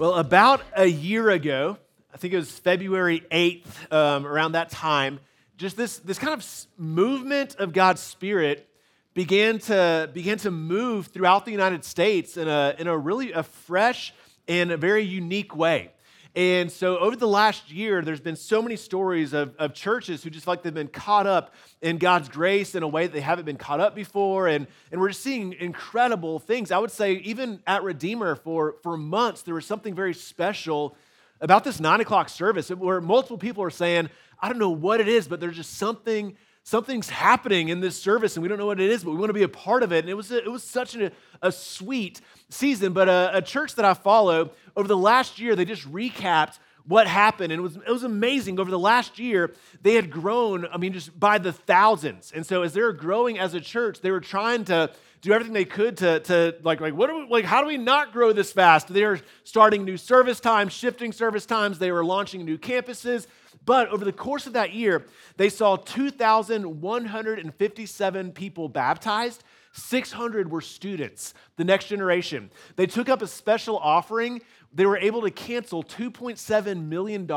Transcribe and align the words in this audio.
Well, 0.00 0.14
about 0.14 0.62
a 0.74 0.86
year 0.86 1.28
ago, 1.28 1.76
I 2.10 2.16
think 2.16 2.32
it 2.32 2.38
was 2.38 2.50
February 2.50 3.22
8th, 3.30 3.92
um, 3.92 4.26
around 4.26 4.52
that 4.52 4.70
time, 4.70 5.20
just 5.58 5.76
this, 5.76 5.98
this 5.98 6.18
kind 6.18 6.32
of 6.32 6.66
movement 6.78 7.56
of 7.56 7.74
God's 7.74 8.00
Spirit 8.00 8.66
began 9.12 9.58
to, 9.58 10.08
began 10.10 10.38
to 10.38 10.50
move 10.50 11.08
throughout 11.08 11.44
the 11.44 11.50
United 11.50 11.84
States 11.84 12.38
in 12.38 12.48
a, 12.48 12.74
in 12.78 12.86
a 12.86 12.96
really 12.96 13.32
a 13.32 13.42
fresh 13.42 14.14
and 14.48 14.70
a 14.70 14.78
very 14.78 15.02
unique 15.02 15.54
way. 15.54 15.90
And 16.36 16.70
so, 16.70 16.96
over 16.98 17.16
the 17.16 17.26
last 17.26 17.72
year, 17.72 18.02
there's 18.02 18.20
been 18.20 18.36
so 18.36 18.62
many 18.62 18.76
stories 18.76 19.32
of, 19.32 19.56
of 19.56 19.74
churches 19.74 20.22
who 20.22 20.30
just 20.30 20.46
like 20.46 20.62
they've 20.62 20.72
been 20.72 20.86
caught 20.86 21.26
up 21.26 21.52
in 21.82 21.98
God's 21.98 22.28
grace 22.28 22.76
in 22.76 22.84
a 22.84 22.88
way 22.88 23.06
that 23.06 23.12
they 23.12 23.20
haven't 23.20 23.46
been 23.46 23.56
caught 23.56 23.80
up 23.80 23.96
before. 23.96 24.46
And, 24.46 24.68
and 24.92 25.00
we're 25.00 25.08
just 25.08 25.22
seeing 25.22 25.54
incredible 25.54 26.38
things. 26.38 26.70
I 26.70 26.78
would 26.78 26.92
say, 26.92 27.14
even 27.14 27.60
at 27.66 27.82
Redeemer, 27.82 28.36
for, 28.36 28.76
for 28.84 28.96
months, 28.96 29.42
there 29.42 29.54
was 29.54 29.66
something 29.66 29.92
very 29.92 30.14
special 30.14 30.96
about 31.40 31.64
this 31.64 31.80
nine 31.80 32.00
o'clock 32.00 32.28
service 32.28 32.70
where 32.70 33.00
multiple 33.00 33.38
people 33.38 33.64
are 33.64 33.70
saying, 33.70 34.08
I 34.40 34.48
don't 34.48 34.58
know 34.58 34.70
what 34.70 35.00
it 35.00 35.08
is, 35.08 35.26
but 35.26 35.40
there's 35.40 35.56
just 35.56 35.78
something 35.78 36.36
something's 36.62 37.08
happening 37.08 37.68
in 37.68 37.80
this 37.80 38.00
service 38.00 38.36
and 38.36 38.42
we 38.42 38.48
don't 38.48 38.58
know 38.58 38.66
what 38.66 38.80
it 38.80 38.90
is, 38.90 39.04
but 39.04 39.10
we 39.10 39.16
want 39.16 39.30
to 39.30 39.34
be 39.34 39.42
a 39.42 39.48
part 39.48 39.82
of 39.82 39.92
it. 39.92 40.00
And 40.00 40.08
it 40.08 40.14
was, 40.14 40.30
a, 40.30 40.38
it 40.38 40.50
was 40.50 40.62
such 40.62 40.94
a, 40.94 41.10
a 41.42 41.50
sweet 41.50 42.20
season. 42.48 42.92
But 42.92 43.08
a, 43.08 43.30
a, 43.34 43.42
church 43.42 43.74
that 43.76 43.84
I 43.84 43.94
follow, 43.94 44.52
over 44.76 44.86
the 44.86 44.96
last 44.96 45.38
year, 45.38 45.56
they 45.56 45.64
just 45.64 45.90
recapped 45.90 46.58
what 46.86 47.06
happened. 47.06 47.52
And 47.52 47.60
it 47.60 47.62
was, 47.62 47.76
it 47.76 47.90
was 47.90 48.04
amazing. 48.04 48.58
Over 48.58 48.70
the 48.70 48.78
last 48.78 49.18
year, 49.18 49.54
they 49.82 49.94
had 49.94 50.10
grown, 50.10 50.66
I 50.66 50.76
mean, 50.76 50.92
just 50.92 51.18
by 51.18 51.38
the 51.38 51.52
thousands. 51.52 52.32
And 52.34 52.44
so 52.44 52.62
as 52.62 52.72
they 52.72 52.82
were 52.82 52.92
growing 52.92 53.38
as 53.38 53.54
a 53.54 53.60
church, 53.60 54.00
they 54.00 54.10
were 54.10 54.20
trying 54.20 54.64
to 54.66 54.90
do 55.22 55.32
everything 55.32 55.52
they 55.52 55.66
could 55.66 55.98
to, 55.98 56.20
to 56.20 56.56
like, 56.62 56.80
like, 56.80 56.94
what 56.94 57.14
we, 57.14 57.26
like, 57.28 57.44
how 57.44 57.60
do 57.60 57.66
we 57.66 57.76
not 57.76 58.12
grow 58.12 58.32
this 58.32 58.52
fast? 58.52 58.88
They 58.88 59.04
were 59.04 59.20
starting 59.44 59.84
new 59.84 59.98
service 59.98 60.40
times, 60.40 60.72
shifting 60.72 61.12
service 61.12 61.44
times. 61.44 61.78
They 61.78 61.92
were 61.92 62.04
launching 62.04 62.44
new 62.44 62.56
campuses. 62.56 63.26
But 63.64 63.88
over 63.88 64.04
the 64.04 64.12
course 64.12 64.46
of 64.46 64.52
that 64.54 64.72
year, 64.72 65.06
they 65.36 65.48
saw 65.48 65.76
2,157 65.76 68.32
people 68.32 68.68
baptized. 68.68 69.44
600 69.72 70.50
were 70.50 70.60
students, 70.60 71.32
the 71.56 71.64
next 71.64 71.86
generation. 71.86 72.50
They 72.76 72.86
took 72.86 73.08
up 73.08 73.22
a 73.22 73.26
special 73.26 73.78
offering 73.78 74.42
they 74.72 74.86
were 74.86 74.98
able 74.98 75.22
to 75.22 75.30
cancel 75.30 75.82
$2.7 75.82 76.86
million 76.86 77.28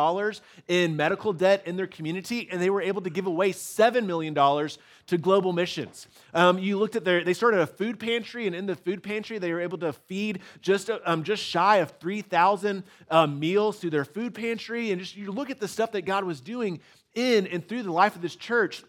in 0.67 0.95
medical 0.95 1.33
debt 1.33 1.63
in 1.65 1.75
their 1.75 1.87
community, 1.87 2.47
and 2.51 2.61
they 2.61 2.69
were 2.69 2.81
able 2.81 3.01
to 3.01 3.09
give 3.09 3.25
away 3.25 3.51
$7 3.51 4.05
million 4.05 4.35
to 4.35 5.17
global 5.17 5.51
missions. 5.51 6.07
Um, 6.33 6.59
you 6.59 6.77
looked 6.77 6.95
at 6.95 7.03
their, 7.03 7.23
they 7.23 7.33
started 7.33 7.61
a 7.61 7.67
food 7.67 7.99
pantry, 7.99 8.45
and 8.45 8.55
in 8.55 8.67
the 8.67 8.75
food 8.75 9.01
pantry, 9.01 9.39
they 9.39 9.51
were 9.51 9.61
able 9.61 9.79
to 9.79 9.93
feed 9.93 10.39
just, 10.61 10.91
um, 11.05 11.23
just 11.23 11.43
shy 11.43 11.77
of 11.77 11.91
3,000 11.99 12.83
um, 13.09 13.39
meals 13.39 13.79
through 13.79 13.89
their 13.89 14.05
food 14.05 14.35
pantry. 14.35 14.91
And 14.91 15.01
just 15.01 15.15
you 15.15 15.31
look 15.31 15.49
at 15.49 15.59
the 15.59 15.67
stuff 15.67 15.91
that 15.93 16.03
God 16.03 16.23
was 16.25 16.39
doing 16.39 16.81
in 17.15 17.47
and 17.47 17.67
through 17.67 17.83
the 17.83 17.91
life 17.91 18.15
of 18.15 18.21
this 18.21 18.35
church, 18.35 18.83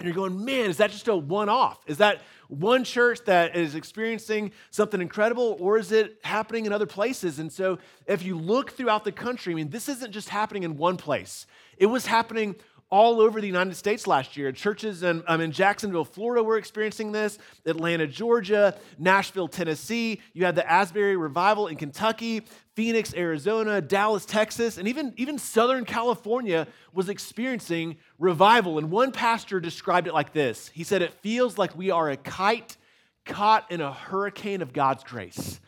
and 0.00 0.06
you're 0.06 0.14
going, 0.14 0.44
man, 0.44 0.70
is 0.70 0.78
that 0.78 0.90
just 0.90 1.08
a 1.08 1.16
one 1.16 1.48
off? 1.48 1.78
Is 1.86 1.98
that 1.98 2.22
one 2.48 2.84
church 2.84 3.20
that 3.26 3.54
is 3.54 3.74
experiencing 3.74 4.50
something 4.70 5.00
incredible, 5.00 5.56
or 5.60 5.78
is 5.78 5.92
it 5.92 6.18
happening 6.24 6.66
in 6.66 6.72
other 6.72 6.86
places? 6.86 7.38
And 7.38 7.52
so, 7.52 7.78
if 8.06 8.24
you 8.24 8.36
look 8.36 8.72
throughout 8.72 9.04
the 9.04 9.12
country, 9.12 9.52
I 9.52 9.56
mean, 9.56 9.70
this 9.70 9.88
isn't 9.88 10.10
just 10.12 10.28
happening 10.28 10.64
in 10.64 10.76
one 10.76 10.96
place, 10.96 11.46
it 11.76 11.86
was 11.86 12.06
happening 12.06 12.56
all 12.90 13.20
over 13.20 13.40
the 13.40 13.46
United 13.46 13.76
States 13.76 14.06
last 14.06 14.36
year. 14.36 14.50
Churches 14.50 15.04
in, 15.04 15.22
um, 15.28 15.40
in 15.40 15.52
Jacksonville, 15.52 16.04
Florida 16.04 16.42
were 16.42 16.56
experiencing 16.56 17.12
this, 17.12 17.38
Atlanta, 17.64 18.06
Georgia, 18.06 18.76
Nashville, 18.98 19.46
Tennessee. 19.46 20.20
You 20.32 20.44
had 20.44 20.56
the 20.56 20.68
Asbury 20.68 21.16
Revival 21.16 21.68
in 21.68 21.76
Kentucky, 21.76 22.42
Phoenix, 22.74 23.14
Arizona, 23.14 23.80
Dallas, 23.80 24.26
Texas, 24.26 24.76
and 24.76 24.88
even, 24.88 25.14
even 25.16 25.38
Southern 25.38 25.84
California 25.84 26.66
was 26.92 27.08
experiencing 27.08 27.96
revival. 28.18 28.78
And 28.78 28.90
one 28.90 29.12
pastor 29.12 29.60
described 29.60 30.08
it 30.08 30.14
like 30.14 30.32
this 30.32 30.68
He 30.68 30.82
said, 30.82 31.00
It 31.00 31.12
feels 31.14 31.58
like 31.58 31.76
we 31.76 31.90
are 31.90 32.10
a 32.10 32.16
kite 32.16 32.76
caught 33.24 33.70
in 33.70 33.80
a 33.80 33.92
hurricane 33.92 34.62
of 34.62 34.72
God's 34.72 35.04
grace. 35.04 35.60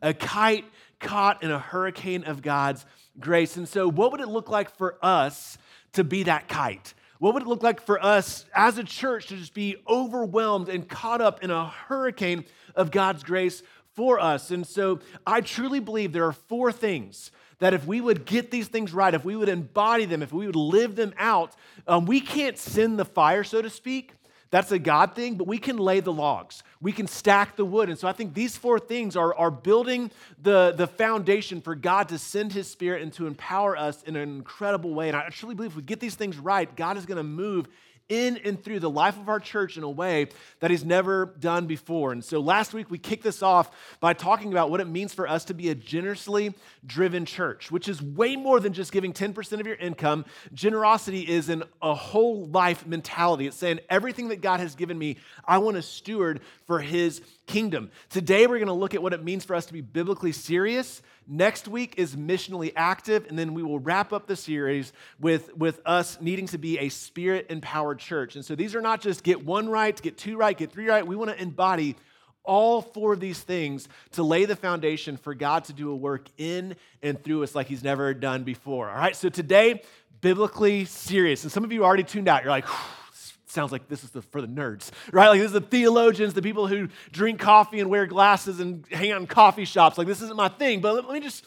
A 0.00 0.14
kite 0.14 0.64
caught 1.00 1.42
in 1.42 1.50
a 1.50 1.58
hurricane 1.58 2.24
of 2.24 2.42
God's 2.42 2.86
grace. 3.18 3.56
And 3.56 3.68
so, 3.68 3.88
what 3.88 4.12
would 4.12 4.20
it 4.20 4.28
look 4.28 4.48
like 4.48 4.76
for 4.76 4.96
us? 5.02 5.58
To 5.92 6.04
be 6.04 6.24
that 6.24 6.48
kite? 6.48 6.94
What 7.18 7.34
would 7.34 7.42
it 7.42 7.48
look 7.48 7.62
like 7.62 7.80
for 7.80 8.02
us 8.02 8.44
as 8.54 8.78
a 8.78 8.84
church 8.84 9.26
to 9.28 9.36
just 9.36 9.54
be 9.54 9.76
overwhelmed 9.88 10.68
and 10.68 10.88
caught 10.88 11.20
up 11.20 11.42
in 11.42 11.50
a 11.50 11.66
hurricane 11.66 12.44
of 12.76 12.90
God's 12.90 13.24
grace 13.24 13.62
for 13.94 14.20
us? 14.20 14.50
And 14.50 14.66
so 14.66 15.00
I 15.26 15.40
truly 15.40 15.80
believe 15.80 16.12
there 16.12 16.26
are 16.26 16.32
four 16.32 16.70
things 16.70 17.32
that 17.58 17.74
if 17.74 17.84
we 17.86 18.00
would 18.00 18.24
get 18.24 18.52
these 18.52 18.68
things 18.68 18.92
right, 18.92 19.12
if 19.14 19.24
we 19.24 19.34
would 19.34 19.48
embody 19.48 20.04
them, 20.04 20.22
if 20.22 20.32
we 20.32 20.46
would 20.46 20.54
live 20.56 20.94
them 20.94 21.12
out, 21.18 21.56
um, 21.88 22.06
we 22.06 22.20
can't 22.20 22.56
send 22.56 22.98
the 22.98 23.04
fire, 23.04 23.42
so 23.42 23.60
to 23.60 23.70
speak, 23.70 24.12
that's 24.50 24.72
a 24.72 24.78
God 24.78 25.14
thing, 25.14 25.34
but 25.34 25.46
we 25.46 25.58
can 25.58 25.76
lay 25.76 26.00
the 26.00 26.12
logs. 26.12 26.62
We 26.80 26.92
can 26.92 27.06
stack 27.06 27.56
the 27.56 27.64
wood. 27.64 27.88
And 27.88 27.98
so 27.98 28.08
I 28.08 28.12
think 28.12 28.32
these 28.32 28.56
four 28.56 28.78
things 28.78 29.16
are, 29.16 29.34
are 29.34 29.50
building 29.50 30.10
the, 30.40 30.72
the 30.76 30.86
foundation 30.86 31.60
for 31.60 31.74
God 31.74 32.08
to 32.08 32.18
send 32.18 32.52
his 32.52 32.70
spirit 32.70 33.02
and 33.02 33.12
to 33.14 33.26
empower 33.26 33.76
us 33.76 34.02
in 34.04 34.16
an 34.16 34.28
incredible 34.36 34.94
way. 34.94 35.08
And 35.08 35.16
I 35.16 35.28
truly 35.28 35.54
believe 35.54 35.72
if 35.72 35.76
we 35.76 35.82
get 35.82 36.00
these 36.00 36.14
things 36.14 36.38
right, 36.38 36.74
God 36.76 36.96
is 36.96 37.04
going 37.04 37.18
to 37.18 37.22
move 37.22 37.68
in 38.08 38.38
and 38.38 38.62
through 38.62 38.80
the 38.80 38.90
life 38.90 39.16
of 39.16 39.28
our 39.28 39.40
church 39.40 39.76
in 39.76 39.82
a 39.82 39.90
way 39.90 40.28
that 40.60 40.70
he's 40.70 40.84
never 40.84 41.26
done 41.38 41.66
before. 41.66 42.12
And 42.12 42.24
so 42.24 42.40
last 42.40 42.72
week 42.72 42.90
we 42.90 42.98
kicked 42.98 43.22
this 43.22 43.42
off 43.42 43.70
by 44.00 44.14
talking 44.14 44.52
about 44.52 44.70
what 44.70 44.80
it 44.80 44.88
means 44.88 45.12
for 45.12 45.28
us 45.28 45.44
to 45.46 45.54
be 45.54 45.68
a 45.68 45.74
generously 45.74 46.54
driven 46.86 47.24
church, 47.24 47.70
which 47.70 47.88
is 47.88 48.02
way 48.02 48.36
more 48.36 48.60
than 48.60 48.72
just 48.72 48.92
giving 48.92 49.12
10% 49.12 49.60
of 49.60 49.66
your 49.66 49.76
income. 49.76 50.24
Generosity 50.54 51.28
is 51.28 51.48
an, 51.48 51.64
a 51.82 51.94
whole 51.94 52.46
life 52.46 52.86
mentality. 52.86 53.46
It's 53.46 53.56
saying 53.56 53.80
everything 53.90 54.28
that 54.28 54.40
God 54.40 54.60
has 54.60 54.74
given 54.74 54.98
me, 54.98 55.18
I 55.44 55.58
want 55.58 55.76
to 55.76 55.82
steward 55.82 56.40
for 56.66 56.80
his 56.80 57.20
kingdom. 57.46 57.90
Today 58.10 58.46
we're 58.46 58.58
going 58.58 58.68
to 58.68 58.72
look 58.72 58.94
at 58.94 59.02
what 59.02 59.12
it 59.12 59.22
means 59.22 59.44
for 59.44 59.54
us 59.54 59.66
to 59.66 59.72
be 59.72 59.80
biblically 59.80 60.32
serious 60.32 61.02
Next 61.30 61.68
week 61.68 61.94
is 61.98 62.16
missionally 62.16 62.72
active, 62.74 63.26
and 63.28 63.38
then 63.38 63.52
we 63.52 63.62
will 63.62 63.78
wrap 63.78 64.14
up 64.14 64.26
the 64.26 64.34
series 64.34 64.94
with, 65.20 65.54
with 65.54 65.78
us 65.84 66.18
needing 66.22 66.46
to 66.46 66.58
be 66.58 66.78
a 66.78 66.88
spirit 66.88 67.46
empowered 67.50 67.98
church. 67.98 68.34
And 68.34 68.42
so 68.42 68.54
these 68.54 68.74
are 68.74 68.80
not 68.80 69.02
just 69.02 69.22
get 69.22 69.44
one 69.44 69.68
right, 69.68 70.00
get 70.00 70.16
two 70.16 70.38
right, 70.38 70.56
get 70.56 70.72
three 70.72 70.88
right. 70.88 71.06
We 71.06 71.16
want 71.16 71.30
to 71.30 71.40
embody 71.40 71.96
all 72.44 72.80
four 72.80 73.12
of 73.12 73.20
these 73.20 73.38
things 73.38 73.90
to 74.12 74.22
lay 74.22 74.46
the 74.46 74.56
foundation 74.56 75.18
for 75.18 75.34
God 75.34 75.64
to 75.64 75.74
do 75.74 75.90
a 75.90 75.94
work 75.94 76.26
in 76.38 76.74
and 77.02 77.22
through 77.22 77.42
us 77.42 77.54
like 77.54 77.66
He's 77.66 77.84
never 77.84 78.14
done 78.14 78.42
before. 78.42 78.88
All 78.88 78.96
right, 78.96 79.14
so 79.14 79.28
today, 79.28 79.82
biblically 80.22 80.86
serious. 80.86 81.42
And 81.42 81.52
some 81.52 81.62
of 81.62 81.72
you 81.72 81.84
already 81.84 82.04
tuned 82.04 82.26
out. 82.26 82.42
You're 82.42 82.50
like, 82.50 82.64
sounds 83.50 83.72
like 83.72 83.88
this 83.88 84.04
is 84.04 84.10
the, 84.10 84.22
for 84.22 84.40
the 84.40 84.46
nerds, 84.46 84.90
right? 85.12 85.28
Like 85.28 85.40
this 85.40 85.46
is 85.46 85.52
the 85.52 85.60
theologians, 85.60 86.34
the 86.34 86.42
people 86.42 86.66
who 86.66 86.88
drink 87.12 87.40
coffee 87.40 87.80
and 87.80 87.90
wear 87.90 88.06
glasses 88.06 88.60
and 88.60 88.84
hang 88.90 89.12
out 89.12 89.20
in 89.20 89.26
coffee 89.26 89.64
shops. 89.64 89.98
Like 89.98 90.06
this 90.06 90.22
isn't 90.22 90.36
my 90.36 90.48
thing. 90.48 90.80
But 90.80 90.94
let, 90.94 91.12
me 91.12 91.20
just 91.20 91.44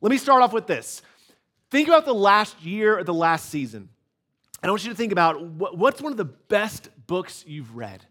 let 0.00 0.10
me 0.10 0.18
start 0.18 0.42
off 0.42 0.52
with 0.52 0.66
this. 0.66 1.02
Think 1.70 1.88
about 1.88 2.04
the 2.04 2.14
last 2.14 2.62
year 2.62 2.98
or 2.98 3.04
the 3.04 3.14
last 3.14 3.48
season. 3.48 3.88
And 4.62 4.68
I 4.68 4.70
want 4.70 4.84
you 4.84 4.90
to 4.90 4.96
think 4.96 5.12
about 5.12 5.42
what, 5.42 5.76
what's 5.76 6.00
one 6.00 6.12
of 6.12 6.18
the 6.18 6.24
best 6.24 6.88
books 7.06 7.44
you've 7.46 7.74
read. 7.74 8.04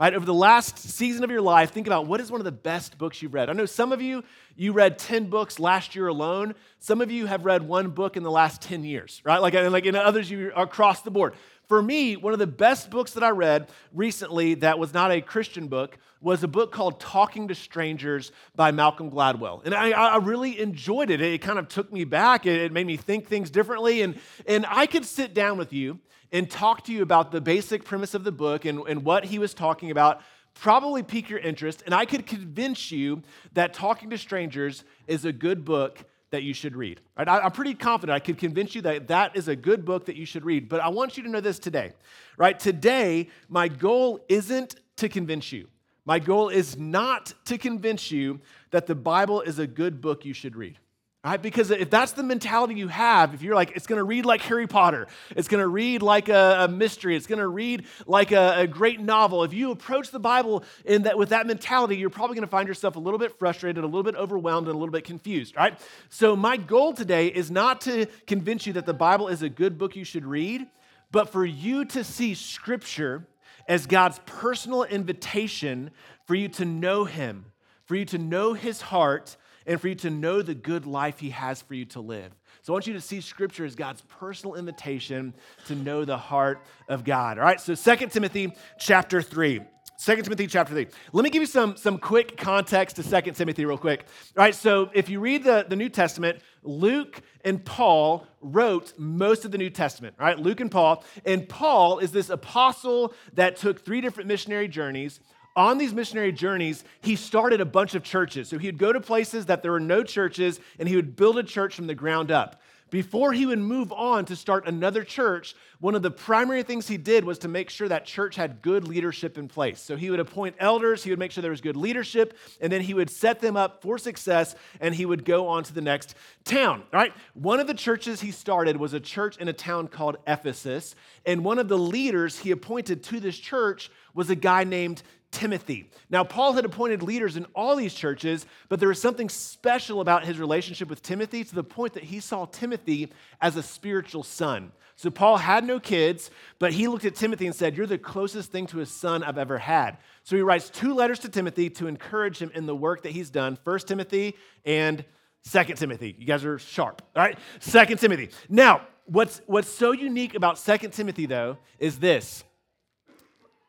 Right, 0.00 0.14
over 0.14 0.24
the 0.24 0.32
last 0.32 0.78
season 0.78 1.24
of 1.24 1.30
your 1.32 1.40
life, 1.40 1.72
think 1.72 1.88
about 1.88 2.06
what 2.06 2.20
is 2.20 2.30
one 2.30 2.40
of 2.40 2.44
the 2.44 2.52
best 2.52 2.98
books 2.98 3.20
you've 3.20 3.34
read. 3.34 3.50
I 3.50 3.52
know 3.52 3.66
some 3.66 3.90
of 3.90 4.00
you, 4.00 4.22
you 4.54 4.70
read 4.70 4.96
10 4.96 5.24
books 5.24 5.58
last 5.58 5.96
year 5.96 6.06
alone. 6.06 6.54
Some 6.78 7.00
of 7.00 7.10
you 7.10 7.26
have 7.26 7.44
read 7.44 7.66
one 7.66 7.90
book 7.90 8.16
in 8.16 8.22
the 8.22 8.30
last 8.30 8.62
10 8.62 8.84
years, 8.84 9.20
right? 9.24 9.38
Like, 9.38 9.54
and 9.54 9.72
like 9.72 9.86
in 9.86 9.96
others, 9.96 10.30
you 10.30 10.52
are 10.54 10.62
across 10.62 11.02
the 11.02 11.10
board. 11.10 11.34
For 11.68 11.82
me, 11.82 12.16
one 12.16 12.32
of 12.32 12.38
the 12.38 12.46
best 12.46 12.88
books 12.88 13.12
that 13.12 13.22
I 13.22 13.28
read 13.28 13.68
recently 13.92 14.54
that 14.54 14.78
was 14.78 14.94
not 14.94 15.10
a 15.10 15.20
Christian 15.20 15.68
book 15.68 15.98
was 16.18 16.42
a 16.42 16.48
book 16.48 16.72
called 16.72 16.98
Talking 16.98 17.48
to 17.48 17.54
Strangers 17.54 18.32
by 18.56 18.70
Malcolm 18.70 19.10
Gladwell. 19.10 19.62
And 19.66 19.74
I, 19.74 19.90
I 19.90 20.16
really 20.16 20.58
enjoyed 20.58 21.10
it. 21.10 21.20
It 21.20 21.42
kind 21.42 21.58
of 21.58 21.68
took 21.68 21.92
me 21.92 22.04
back, 22.04 22.46
it 22.46 22.72
made 22.72 22.86
me 22.86 22.96
think 22.96 23.26
things 23.26 23.50
differently. 23.50 24.00
And, 24.00 24.18
and 24.46 24.64
I 24.66 24.86
could 24.86 25.04
sit 25.04 25.34
down 25.34 25.58
with 25.58 25.74
you 25.74 26.00
and 26.32 26.50
talk 26.50 26.84
to 26.84 26.92
you 26.92 27.02
about 27.02 27.32
the 27.32 27.40
basic 27.40 27.84
premise 27.84 28.14
of 28.14 28.24
the 28.24 28.32
book 28.32 28.64
and, 28.64 28.80
and 28.88 29.04
what 29.04 29.26
he 29.26 29.38
was 29.38 29.52
talking 29.52 29.90
about 29.90 30.22
probably 30.54 31.02
pique 31.02 31.30
your 31.30 31.38
interest, 31.38 31.82
and 31.86 31.94
I 31.94 32.04
could 32.04 32.26
convince 32.26 32.90
you 32.90 33.22
that 33.52 33.74
Talking 33.74 34.10
to 34.10 34.18
Strangers 34.18 34.84
is 35.06 35.24
a 35.24 35.32
good 35.32 35.64
book 35.64 36.04
that 36.30 36.42
you 36.42 36.52
should 36.52 36.76
read. 36.76 37.00
Right? 37.16 37.28
I, 37.28 37.44
am 37.44 37.52
pretty 37.52 37.74
confident 37.74 38.14
I 38.14 38.20
could 38.20 38.38
convince 38.38 38.74
you 38.74 38.82
that 38.82 39.08
that 39.08 39.36
is 39.36 39.48
a 39.48 39.56
good 39.56 39.84
book 39.84 40.06
that 40.06 40.16
you 40.16 40.26
should 40.26 40.44
read. 40.44 40.68
But 40.68 40.80
I 40.80 40.88
want 40.88 41.16
you 41.16 41.22
to 41.22 41.28
know 41.28 41.40
this 41.40 41.58
today. 41.58 41.92
Right? 42.36 42.58
Today, 42.58 43.28
my 43.48 43.68
goal 43.68 44.24
isn't 44.28 44.76
to 44.96 45.08
convince 45.08 45.52
you. 45.52 45.68
My 46.04 46.18
goal 46.18 46.48
is 46.48 46.78
not 46.78 47.34
to 47.46 47.58
convince 47.58 48.10
you 48.10 48.40
that 48.70 48.86
the 48.86 48.94
Bible 48.94 49.42
is 49.42 49.58
a 49.58 49.66
good 49.66 50.00
book 50.00 50.24
you 50.24 50.32
should 50.32 50.56
read. 50.56 50.78
Right? 51.24 51.42
Because 51.42 51.72
if 51.72 51.90
that's 51.90 52.12
the 52.12 52.22
mentality 52.22 52.74
you 52.76 52.86
have, 52.86 53.34
if 53.34 53.42
you're 53.42 53.56
like, 53.56 53.72
it's 53.74 53.88
going 53.88 53.98
to 53.98 54.04
read 54.04 54.24
like 54.24 54.40
Harry 54.42 54.68
Potter, 54.68 55.08
it's 55.34 55.48
going 55.48 55.60
to 55.60 55.66
read 55.66 56.00
like 56.00 56.28
a, 56.28 56.58
a 56.60 56.68
mystery, 56.68 57.16
it's 57.16 57.26
going 57.26 57.40
to 57.40 57.48
read 57.48 57.86
like 58.06 58.30
a, 58.30 58.60
a, 58.60 58.66
great 58.68 59.00
novel, 59.00 59.42
if 59.42 59.52
you 59.52 59.72
approach 59.72 60.12
the 60.12 60.20
Bible 60.20 60.62
in 60.84 61.02
that, 61.02 61.18
with 61.18 61.30
that 61.30 61.48
mentality, 61.48 61.96
you're 61.96 62.08
probably 62.08 62.36
going 62.36 62.46
to 62.46 62.50
find 62.50 62.68
yourself 62.68 62.94
a 62.94 63.00
little 63.00 63.18
bit 63.18 63.36
frustrated, 63.36 63.82
a 63.82 63.86
little 63.86 64.04
bit 64.04 64.14
overwhelmed, 64.14 64.68
and 64.68 64.76
a 64.76 64.78
little 64.78 64.92
bit 64.92 65.02
confused, 65.02 65.56
right? 65.56 65.76
So, 66.08 66.36
my 66.36 66.56
goal 66.56 66.92
today 66.92 67.26
is 67.26 67.50
not 67.50 67.80
to 67.82 68.06
convince 68.28 68.64
you 68.64 68.72
that 68.74 68.86
the 68.86 68.94
Bible 68.94 69.26
is 69.26 69.42
a 69.42 69.48
good 69.48 69.76
book 69.76 69.96
you 69.96 70.04
should 70.04 70.24
read, 70.24 70.68
but 71.10 71.30
for 71.30 71.44
you 71.44 71.84
to 71.86 72.04
see 72.04 72.34
Scripture 72.34 73.26
as 73.66 73.86
God's 73.86 74.20
personal 74.24 74.84
invitation 74.84 75.90
for 76.26 76.36
you 76.36 76.48
to 76.50 76.64
know 76.64 77.04
Him, 77.04 77.46
for 77.86 77.96
you 77.96 78.04
to 78.04 78.18
know 78.18 78.52
His 78.52 78.80
heart 78.80 79.36
and 79.68 79.80
for 79.80 79.86
you 79.86 79.94
to 79.94 80.10
know 80.10 80.42
the 80.42 80.54
good 80.54 80.86
life 80.86 81.20
He 81.20 81.30
has 81.30 81.62
for 81.62 81.74
you 81.74 81.84
to 81.86 82.00
live. 82.00 82.32
So 82.62 82.72
I 82.72 82.74
want 82.74 82.86
you 82.86 82.94
to 82.94 83.00
see 83.00 83.20
Scripture 83.20 83.64
as 83.64 83.76
God's 83.76 84.00
personal 84.00 84.56
invitation 84.56 85.34
to 85.66 85.76
know 85.76 86.04
the 86.04 86.16
heart 86.16 86.64
of 86.88 87.04
God. 87.04 87.38
All 87.38 87.44
right, 87.44 87.60
so 87.60 87.74
2 87.74 88.08
Timothy 88.08 88.52
chapter 88.80 89.22
3. 89.22 89.60
2 90.00 90.22
Timothy 90.22 90.46
chapter 90.46 90.74
3. 90.74 90.86
Let 91.12 91.24
me 91.24 91.30
give 91.30 91.42
you 91.42 91.46
some, 91.46 91.76
some 91.76 91.98
quick 91.98 92.36
context 92.36 92.96
to 92.96 93.02
2 93.02 93.32
Timothy, 93.32 93.64
real 93.64 93.76
quick. 93.76 94.06
All 94.36 94.44
right, 94.44 94.54
so 94.54 94.90
if 94.94 95.08
you 95.08 95.18
read 95.18 95.42
the, 95.42 95.66
the 95.68 95.76
New 95.76 95.88
Testament, 95.88 96.40
Luke 96.62 97.20
and 97.44 97.64
Paul 97.64 98.24
wrote 98.40 98.94
most 98.96 99.44
of 99.44 99.50
the 99.50 99.58
New 99.58 99.70
Testament, 99.70 100.14
right? 100.18 100.38
Luke 100.38 100.60
and 100.60 100.70
Paul. 100.70 101.04
And 101.26 101.48
Paul 101.48 101.98
is 101.98 102.12
this 102.12 102.30
apostle 102.30 103.12
that 103.34 103.56
took 103.56 103.84
three 103.84 104.00
different 104.00 104.28
missionary 104.28 104.68
journeys 104.68 105.18
on 105.58 105.76
these 105.76 105.92
missionary 105.92 106.30
journeys, 106.30 106.84
he 107.00 107.16
started 107.16 107.60
a 107.60 107.64
bunch 107.66 107.96
of 107.96 108.04
churches. 108.04 108.48
So 108.48 108.58
he 108.58 108.68
would 108.68 108.78
go 108.78 108.92
to 108.92 109.00
places 109.00 109.46
that 109.46 109.60
there 109.60 109.72
were 109.72 109.80
no 109.80 110.04
churches 110.04 110.60
and 110.78 110.88
he 110.88 110.94
would 110.94 111.16
build 111.16 111.36
a 111.36 111.42
church 111.42 111.74
from 111.74 111.88
the 111.88 111.96
ground 111.96 112.30
up. 112.30 112.62
Before 112.90 113.32
he 113.32 113.44
would 113.44 113.58
move 113.58 113.92
on 113.92 114.24
to 114.26 114.36
start 114.36 114.66
another 114.66 115.04
church, 115.04 115.54
one 115.78 115.94
of 115.94 116.00
the 116.00 116.10
primary 116.10 116.62
things 116.62 116.88
he 116.88 116.96
did 116.96 117.22
was 117.22 117.38
to 117.40 117.48
make 117.48 117.68
sure 117.68 117.88
that 117.88 118.06
church 118.06 118.34
had 118.36 118.62
good 118.62 118.88
leadership 118.88 119.36
in 119.36 119.46
place. 119.46 119.80
So 119.80 119.94
he 119.96 120.10
would 120.10 120.20
appoint 120.20 120.56
elders, 120.58 121.04
he 121.04 121.10
would 121.10 121.18
make 121.18 121.30
sure 121.30 121.42
there 121.42 121.50
was 121.50 121.60
good 121.60 121.76
leadership, 121.76 122.38
and 122.60 122.72
then 122.72 122.80
he 122.80 122.94
would 122.94 123.10
set 123.10 123.40
them 123.40 123.56
up 123.56 123.82
for 123.82 123.98
success 123.98 124.54
and 124.80 124.94
he 124.94 125.04
would 125.04 125.24
go 125.26 125.48
on 125.48 125.64
to 125.64 125.74
the 125.74 125.82
next 125.82 126.14
town, 126.44 126.82
right? 126.92 127.12
One 127.34 127.60
of 127.60 127.66
the 127.66 127.74
churches 127.74 128.22
he 128.22 128.30
started 128.30 128.78
was 128.78 128.94
a 128.94 129.00
church 129.00 129.36
in 129.36 129.48
a 129.48 129.52
town 129.52 129.88
called 129.88 130.16
Ephesus, 130.26 130.94
and 131.26 131.44
one 131.44 131.58
of 131.58 131.68
the 131.68 131.78
leaders 131.78 132.38
he 132.38 132.52
appointed 132.52 133.02
to 133.04 133.20
this 133.20 133.36
church 133.36 133.90
was 134.14 134.30
a 134.30 134.36
guy 134.36 134.64
named 134.64 135.02
Timothy. 135.30 135.90
Now, 136.08 136.24
Paul 136.24 136.54
had 136.54 136.64
appointed 136.64 137.02
leaders 137.02 137.36
in 137.36 137.44
all 137.54 137.76
these 137.76 137.94
churches, 137.94 138.46
but 138.68 138.80
there 138.80 138.88
was 138.88 139.00
something 139.00 139.28
special 139.28 140.00
about 140.00 140.24
his 140.24 140.38
relationship 140.38 140.88
with 140.88 141.02
Timothy 141.02 141.44
to 141.44 141.54
the 141.54 141.64
point 141.64 141.94
that 141.94 142.04
he 142.04 142.20
saw 142.20 142.46
Timothy 142.46 143.12
as 143.40 143.56
a 143.56 143.62
spiritual 143.62 144.22
son. 144.22 144.72
So, 144.96 145.10
Paul 145.10 145.36
had 145.36 145.64
no 145.64 145.78
kids, 145.78 146.30
but 146.58 146.72
he 146.72 146.88
looked 146.88 147.04
at 147.04 147.14
Timothy 147.14 147.46
and 147.46 147.54
said, 147.54 147.76
You're 147.76 147.86
the 147.86 147.98
closest 147.98 148.50
thing 148.50 148.66
to 148.68 148.80
a 148.80 148.86
son 148.86 149.22
I've 149.22 149.38
ever 149.38 149.58
had. 149.58 149.98
So, 150.24 150.34
he 150.34 150.42
writes 150.42 150.70
two 150.70 150.94
letters 150.94 151.20
to 151.20 151.28
Timothy 151.28 151.70
to 151.70 151.86
encourage 151.86 152.38
him 152.38 152.50
in 152.54 152.66
the 152.66 152.74
work 152.74 153.02
that 153.02 153.12
he's 153.12 153.30
done 153.30 153.58
First 153.64 153.86
Timothy 153.86 154.34
and 154.64 155.04
Second 155.42 155.76
Timothy. 155.76 156.16
You 156.18 156.26
guys 156.26 156.44
are 156.44 156.58
sharp, 156.58 157.02
all 157.14 157.22
right? 157.22 157.38
Second 157.60 157.98
Timothy. 157.98 158.30
Now, 158.48 158.82
what's, 159.04 159.40
what's 159.46 159.68
so 159.68 159.92
unique 159.92 160.34
about 160.34 160.58
Second 160.58 160.92
Timothy, 160.92 161.26
though, 161.26 161.58
is 161.78 161.98
this 161.98 162.44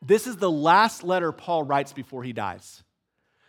this 0.02 0.26
is 0.26 0.36
the 0.36 0.50
last 0.50 1.04
letter 1.04 1.32
Paul 1.32 1.64
writes 1.64 1.92
before 1.92 2.22
he 2.22 2.32
dies. 2.32 2.82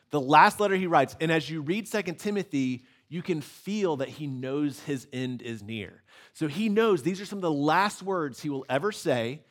The 0.10 0.22
last 0.22 0.60
letter 0.60 0.76
he 0.76 0.88
writes. 0.88 1.16
And 1.22 1.32
as 1.32 1.50
you 1.50 1.62
read 1.62 1.88
Second 1.88 2.20
Timothy, 2.20 2.84
you 3.08 3.22
can 3.22 3.42
feel 3.42 3.98
that 3.98 4.10
he 4.10 4.28
knows 4.28 4.80
his 4.82 5.08
end 5.12 5.42
is 5.42 5.64
near. 5.64 6.04
So 6.34 6.48
he 6.48 6.70
knows 6.70 7.04
these 7.04 7.22
are 7.22 7.26
some 7.26 7.38
of 7.38 7.44
the 7.44 7.52
last 7.52 8.04
words 8.04 8.42
he 8.42 8.50
will 8.50 8.66
ever 8.70 8.92
say, 8.92 9.42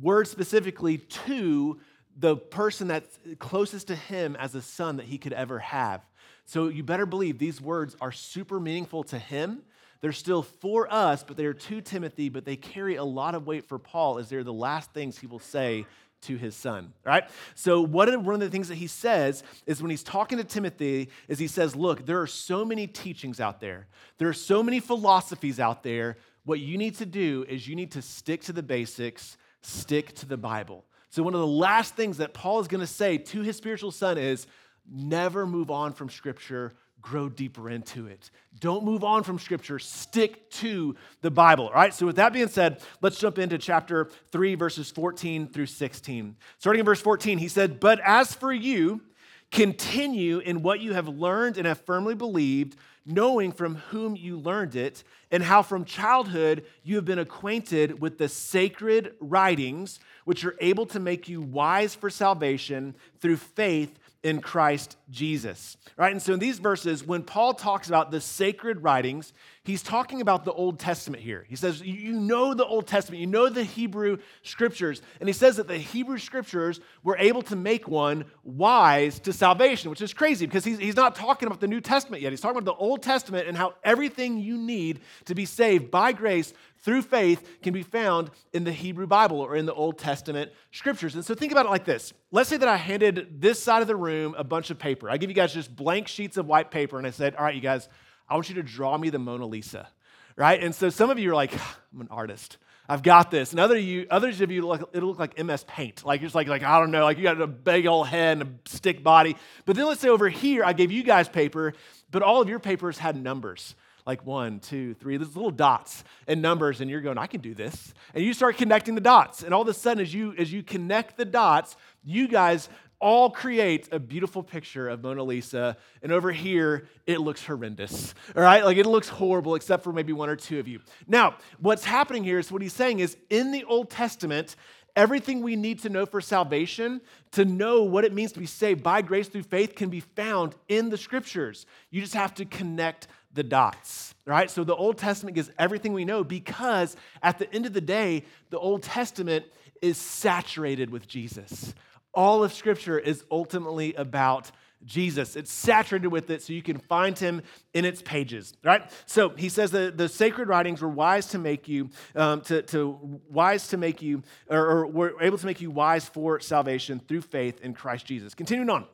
words 0.00 0.30
specifically 0.30 0.98
to 0.98 1.80
the 2.16 2.36
person 2.36 2.88
that's 2.88 3.18
closest 3.38 3.88
to 3.88 3.94
him 3.94 4.36
as 4.36 4.54
a 4.54 4.62
son 4.62 4.96
that 4.96 5.06
he 5.06 5.18
could 5.18 5.32
ever 5.32 5.58
have. 5.58 6.02
So 6.44 6.68
you 6.68 6.82
better 6.82 7.06
believe 7.06 7.38
these 7.38 7.60
words 7.60 7.96
are 8.00 8.12
super 8.12 8.60
meaningful 8.60 9.04
to 9.04 9.18
him. 9.18 9.62
They're 10.00 10.12
still 10.12 10.42
for 10.42 10.92
us, 10.92 11.22
but 11.22 11.36
they're 11.36 11.54
to 11.54 11.80
Timothy, 11.80 12.28
but 12.28 12.44
they 12.44 12.56
carry 12.56 12.96
a 12.96 13.04
lot 13.04 13.34
of 13.34 13.46
weight 13.46 13.68
for 13.68 13.78
Paul 13.78 14.18
as 14.18 14.28
they're 14.28 14.42
the 14.42 14.52
last 14.52 14.92
things 14.92 15.18
he 15.18 15.26
will 15.26 15.38
say 15.38 15.86
to 16.22 16.36
his 16.36 16.56
son, 16.56 16.92
right? 17.04 17.24
So 17.54 17.80
one 17.80 18.08
of, 18.08 18.12
the, 18.12 18.20
one 18.20 18.34
of 18.34 18.40
the 18.40 18.50
things 18.50 18.68
that 18.68 18.76
he 18.76 18.86
says 18.86 19.42
is 19.66 19.82
when 19.82 19.90
he's 19.90 20.02
talking 20.02 20.38
to 20.38 20.44
Timothy 20.44 21.08
is 21.28 21.38
he 21.38 21.46
says, 21.46 21.76
look, 21.76 22.06
there 22.06 22.20
are 22.20 22.26
so 22.26 22.64
many 22.64 22.86
teachings 22.86 23.40
out 23.40 23.60
there. 23.60 23.86
There 24.18 24.28
are 24.28 24.34
so 24.34 24.62
many 24.62 24.80
philosophies 24.80 25.60
out 25.60 25.82
there. 25.82 26.16
What 26.44 26.60
you 26.60 26.78
need 26.78 26.96
to 26.96 27.06
do 27.06 27.44
is 27.48 27.68
you 27.68 27.76
need 27.76 27.92
to 27.92 28.02
stick 28.02 28.42
to 28.42 28.52
the 28.52 28.62
basics, 28.62 29.36
stick 29.60 30.14
to 30.16 30.26
the 30.26 30.36
Bible. 30.36 30.84
So 31.10 31.22
one 31.22 31.34
of 31.34 31.40
the 31.40 31.46
last 31.46 31.94
things 31.94 32.18
that 32.18 32.32
Paul 32.32 32.60
is 32.60 32.68
going 32.68 32.80
to 32.80 32.86
say 32.86 33.18
to 33.18 33.42
his 33.42 33.56
spiritual 33.56 33.90
son 33.90 34.16
is 34.16 34.46
never 34.90 35.46
move 35.46 35.70
on 35.70 35.92
from 35.92 36.08
scripture 36.08 36.72
grow 37.02 37.28
deeper 37.28 37.68
into 37.68 38.06
it. 38.06 38.30
Don't 38.60 38.84
move 38.84 39.04
on 39.04 39.24
from 39.24 39.38
Scripture. 39.38 39.78
Stick 39.78 40.48
to 40.50 40.96
the 41.20 41.30
Bible. 41.30 41.66
All 41.66 41.74
right, 41.74 41.92
so 41.92 42.06
with 42.06 42.16
that 42.16 42.32
being 42.32 42.48
said, 42.48 42.80
let's 43.00 43.18
jump 43.18 43.38
into 43.38 43.58
chapter 43.58 44.08
3, 44.30 44.54
verses 44.54 44.90
14 44.90 45.48
through 45.48 45.66
16. 45.66 46.36
Starting 46.58 46.80
in 46.80 46.86
verse 46.86 47.00
14, 47.00 47.38
he 47.38 47.48
said, 47.48 47.80
But 47.80 48.00
as 48.04 48.32
for 48.32 48.52
you, 48.52 49.02
continue 49.50 50.38
in 50.38 50.62
what 50.62 50.80
you 50.80 50.94
have 50.94 51.08
learned 51.08 51.58
and 51.58 51.66
have 51.66 51.80
firmly 51.80 52.14
believed, 52.14 52.76
knowing 53.04 53.50
from 53.50 53.74
whom 53.90 54.14
you 54.14 54.38
learned 54.38 54.76
it, 54.76 55.02
and 55.30 55.42
how 55.42 55.62
from 55.62 55.84
childhood 55.84 56.64
you 56.84 56.94
have 56.96 57.04
been 57.04 57.18
acquainted 57.18 58.00
with 58.00 58.16
the 58.16 58.28
sacred 58.28 59.14
writings, 59.20 59.98
which 60.24 60.44
are 60.44 60.54
able 60.60 60.86
to 60.86 61.00
make 61.00 61.28
you 61.28 61.42
wise 61.42 61.94
for 61.94 62.08
salvation 62.08 62.94
through 63.20 63.36
faith 63.36 63.98
in 64.22 64.40
Christ 64.40 64.96
Jesus. 65.10 65.76
Right? 65.96 66.12
And 66.12 66.22
so 66.22 66.32
in 66.34 66.38
these 66.38 66.58
verses, 66.58 67.04
when 67.04 67.22
Paul 67.22 67.54
talks 67.54 67.88
about 67.88 68.10
the 68.10 68.20
sacred 68.20 68.82
writings, 68.82 69.32
he's 69.64 69.82
talking 69.82 70.20
about 70.20 70.44
the 70.44 70.52
Old 70.52 70.78
Testament 70.78 71.22
here. 71.22 71.44
He 71.48 71.56
says, 71.56 71.82
You 71.82 72.12
know 72.12 72.54
the 72.54 72.64
Old 72.64 72.86
Testament, 72.86 73.20
you 73.20 73.26
know 73.26 73.48
the 73.48 73.64
Hebrew 73.64 74.18
scriptures. 74.42 75.02
And 75.18 75.28
he 75.28 75.32
says 75.32 75.56
that 75.56 75.66
the 75.66 75.76
Hebrew 75.76 76.18
scriptures 76.18 76.80
were 77.02 77.16
able 77.18 77.42
to 77.42 77.56
make 77.56 77.88
one 77.88 78.24
wise 78.44 79.18
to 79.20 79.32
salvation, 79.32 79.90
which 79.90 80.02
is 80.02 80.14
crazy 80.14 80.46
because 80.46 80.64
he's, 80.64 80.78
he's 80.78 80.96
not 80.96 81.16
talking 81.16 81.48
about 81.48 81.60
the 81.60 81.68
New 81.68 81.80
Testament 81.80 82.22
yet. 82.22 82.30
He's 82.30 82.40
talking 82.40 82.58
about 82.58 82.76
the 82.76 82.80
Old 82.80 83.02
Testament 83.02 83.48
and 83.48 83.56
how 83.56 83.74
everything 83.82 84.38
you 84.38 84.56
need 84.56 85.00
to 85.24 85.34
be 85.34 85.46
saved 85.46 85.90
by 85.90 86.12
grace 86.12 86.54
through 86.82 87.02
faith 87.02 87.60
can 87.62 87.72
be 87.72 87.82
found 87.82 88.30
in 88.52 88.64
the 88.64 88.72
Hebrew 88.72 89.06
Bible 89.06 89.40
or 89.40 89.56
in 89.56 89.66
the 89.66 89.74
Old 89.74 89.98
Testament 89.98 90.50
scriptures. 90.72 91.14
And 91.14 91.24
so 91.24 91.34
think 91.34 91.52
about 91.52 91.66
it 91.66 91.70
like 91.70 91.84
this. 91.84 92.12
Let's 92.30 92.48
say 92.48 92.56
that 92.56 92.68
I 92.68 92.76
handed 92.76 93.40
this 93.40 93.62
side 93.62 93.82
of 93.82 93.88
the 93.88 93.96
room 93.96 94.34
a 94.36 94.44
bunch 94.44 94.70
of 94.70 94.78
paper. 94.78 95.08
I 95.08 95.16
give 95.16 95.30
you 95.30 95.34
guys 95.34 95.54
just 95.54 95.74
blank 95.74 96.08
sheets 96.08 96.36
of 96.36 96.46
white 96.46 96.70
paper 96.70 96.98
and 96.98 97.06
I 97.06 97.10
said, 97.10 97.36
All 97.36 97.44
right, 97.44 97.54
you 97.54 97.60
guys, 97.60 97.88
I 98.28 98.34
want 98.34 98.48
you 98.48 98.56
to 98.56 98.62
draw 98.62 98.98
me 98.98 99.10
the 99.10 99.18
Mona 99.18 99.46
Lisa. 99.46 99.88
Right? 100.36 100.62
And 100.62 100.74
so 100.74 100.90
some 100.90 101.10
of 101.10 101.18
you 101.18 101.30
are 101.30 101.34
like, 101.34 101.52
I'm 101.92 102.00
an 102.00 102.08
artist. 102.10 102.56
I've 102.88 103.02
got 103.02 103.30
this. 103.30 103.52
And 103.52 103.60
other 103.60 103.78
you, 103.78 104.06
others 104.10 104.40
of 104.40 104.50
you, 104.50 104.72
it'll 104.92 105.08
look 105.08 105.18
like 105.18 105.42
MS 105.42 105.64
Paint. 105.64 106.04
Like 106.04 106.20
you're 106.20 106.26
just 106.26 106.34
like, 106.34 106.48
like, 106.48 106.64
I 106.64 106.80
don't 106.80 106.90
know, 106.90 107.04
like 107.04 107.16
you 107.16 107.22
got 107.22 107.40
a 107.40 107.46
big 107.46 107.86
old 107.86 108.08
head 108.08 108.40
and 108.40 108.42
a 108.42 108.68
stick 108.68 109.04
body. 109.04 109.36
But 109.66 109.76
then 109.76 109.86
let's 109.86 110.00
say 110.00 110.08
over 110.08 110.28
here, 110.28 110.64
I 110.64 110.72
gave 110.72 110.90
you 110.90 111.04
guys 111.04 111.28
paper, 111.28 111.74
but 112.10 112.22
all 112.22 112.42
of 112.42 112.48
your 112.48 112.58
papers 112.58 112.98
had 112.98 113.16
numbers 113.16 113.76
like 114.06 114.24
one, 114.26 114.60
two, 114.60 114.94
three, 114.94 115.16
there's 115.16 115.36
little 115.36 115.50
dots 115.50 116.04
and 116.26 116.42
numbers, 116.42 116.80
and 116.80 116.90
you're 116.90 117.00
going, 117.00 117.18
I 117.18 117.26
can 117.26 117.40
do 117.40 117.54
this. 117.54 117.94
And 118.14 118.24
you 118.24 118.34
start 118.34 118.56
connecting 118.56 118.94
the 118.94 119.00
dots. 119.00 119.42
And 119.42 119.54
all 119.54 119.62
of 119.62 119.68
a 119.68 119.74
sudden, 119.74 120.02
as 120.02 120.12
you 120.12 120.34
as 120.36 120.52
you 120.52 120.62
connect 120.62 121.16
the 121.16 121.24
dots, 121.24 121.76
you 122.04 122.28
guys 122.28 122.68
all 123.02 123.28
create 123.30 123.88
a 123.92 123.98
beautiful 123.98 124.44
picture 124.44 124.88
of 124.88 125.02
Mona 125.02 125.24
Lisa. 125.24 125.76
And 126.02 126.12
over 126.12 126.30
here, 126.30 126.86
it 127.04 127.18
looks 127.18 127.44
horrendous. 127.44 128.14
All 128.36 128.42
right? 128.42 128.64
Like 128.64 128.76
it 128.76 128.86
looks 128.86 129.08
horrible, 129.08 129.56
except 129.56 129.82
for 129.82 129.92
maybe 129.92 130.12
one 130.12 130.28
or 130.28 130.36
two 130.36 130.60
of 130.60 130.68
you. 130.68 130.80
Now, 131.08 131.34
what's 131.58 131.84
happening 131.84 132.22
here 132.22 132.38
is 132.38 132.52
what 132.52 132.62
he's 132.62 132.72
saying 132.72 133.00
is 133.00 133.16
in 133.28 133.50
the 133.50 133.64
Old 133.64 133.90
Testament, 133.90 134.54
everything 134.94 135.42
we 135.42 135.56
need 135.56 135.80
to 135.80 135.88
know 135.88 136.06
for 136.06 136.20
salvation, 136.20 137.00
to 137.32 137.44
know 137.44 137.82
what 137.82 138.04
it 138.04 138.12
means 138.12 138.30
to 138.32 138.38
be 138.38 138.46
saved 138.46 138.84
by 138.84 139.02
grace 139.02 139.26
through 139.26 139.42
faith, 139.42 139.74
can 139.74 139.90
be 139.90 140.00
found 140.00 140.54
in 140.68 140.88
the 140.88 140.96
scriptures. 140.96 141.66
You 141.90 142.02
just 142.02 142.14
have 142.14 142.34
to 142.34 142.44
connect 142.44 143.08
the 143.32 143.42
dots, 143.42 144.14
right? 144.26 144.50
So 144.50 144.64
the 144.64 144.74
Old 144.74 144.98
Testament 144.98 145.34
gives 145.34 145.50
everything 145.58 145.92
we 145.92 146.04
know 146.04 146.24
because 146.24 146.96
at 147.22 147.38
the 147.38 147.52
end 147.52 147.66
of 147.66 147.72
the 147.72 147.80
day, 147.80 148.24
the 148.50 148.58
Old 148.58 148.82
Testament 148.82 149.46
is 149.80 149.96
saturated 149.96 150.90
with 150.90 151.08
Jesus. 151.08 151.74
All 152.14 152.44
of 152.44 152.52
Scripture 152.52 152.98
is 152.98 153.24
ultimately 153.30 153.94
about 153.94 154.50
Jesus. 154.84 155.36
It's 155.36 155.52
saturated 155.52 156.08
with 156.08 156.30
it 156.30 156.42
so 156.42 156.52
you 156.52 156.62
can 156.62 156.78
find 156.78 157.18
him 157.18 157.42
in 157.72 157.84
its 157.84 158.02
pages, 158.02 158.54
right? 158.64 158.90
So 159.06 159.30
he 159.30 159.48
says 159.48 159.70
that 159.70 159.96
the 159.96 160.08
sacred 160.08 160.48
writings 160.48 160.82
were 160.82 160.88
wise 160.88 161.26
to 161.28 161.38
make 161.38 161.68
you, 161.68 161.90
um, 162.14 162.40
to, 162.42 162.62
to, 162.62 163.20
wise 163.30 163.68
to 163.68 163.76
make 163.76 164.02
you, 164.02 164.22
or, 164.48 164.58
or 164.58 164.86
were 164.86 165.22
able 165.22 165.38
to 165.38 165.46
make 165.46 165.60
you 165.60 165.70
wise 165.70 166.06
for 166.06 166.40
salvation 166.40 167.00
through 167.06 167.22
faith 167.22 167.60
in 167.60 167.74
Christ 167.74 168.06
Jesus. 168.06 168.34
Continuing 168.34 168.70
on. 168.70 168.86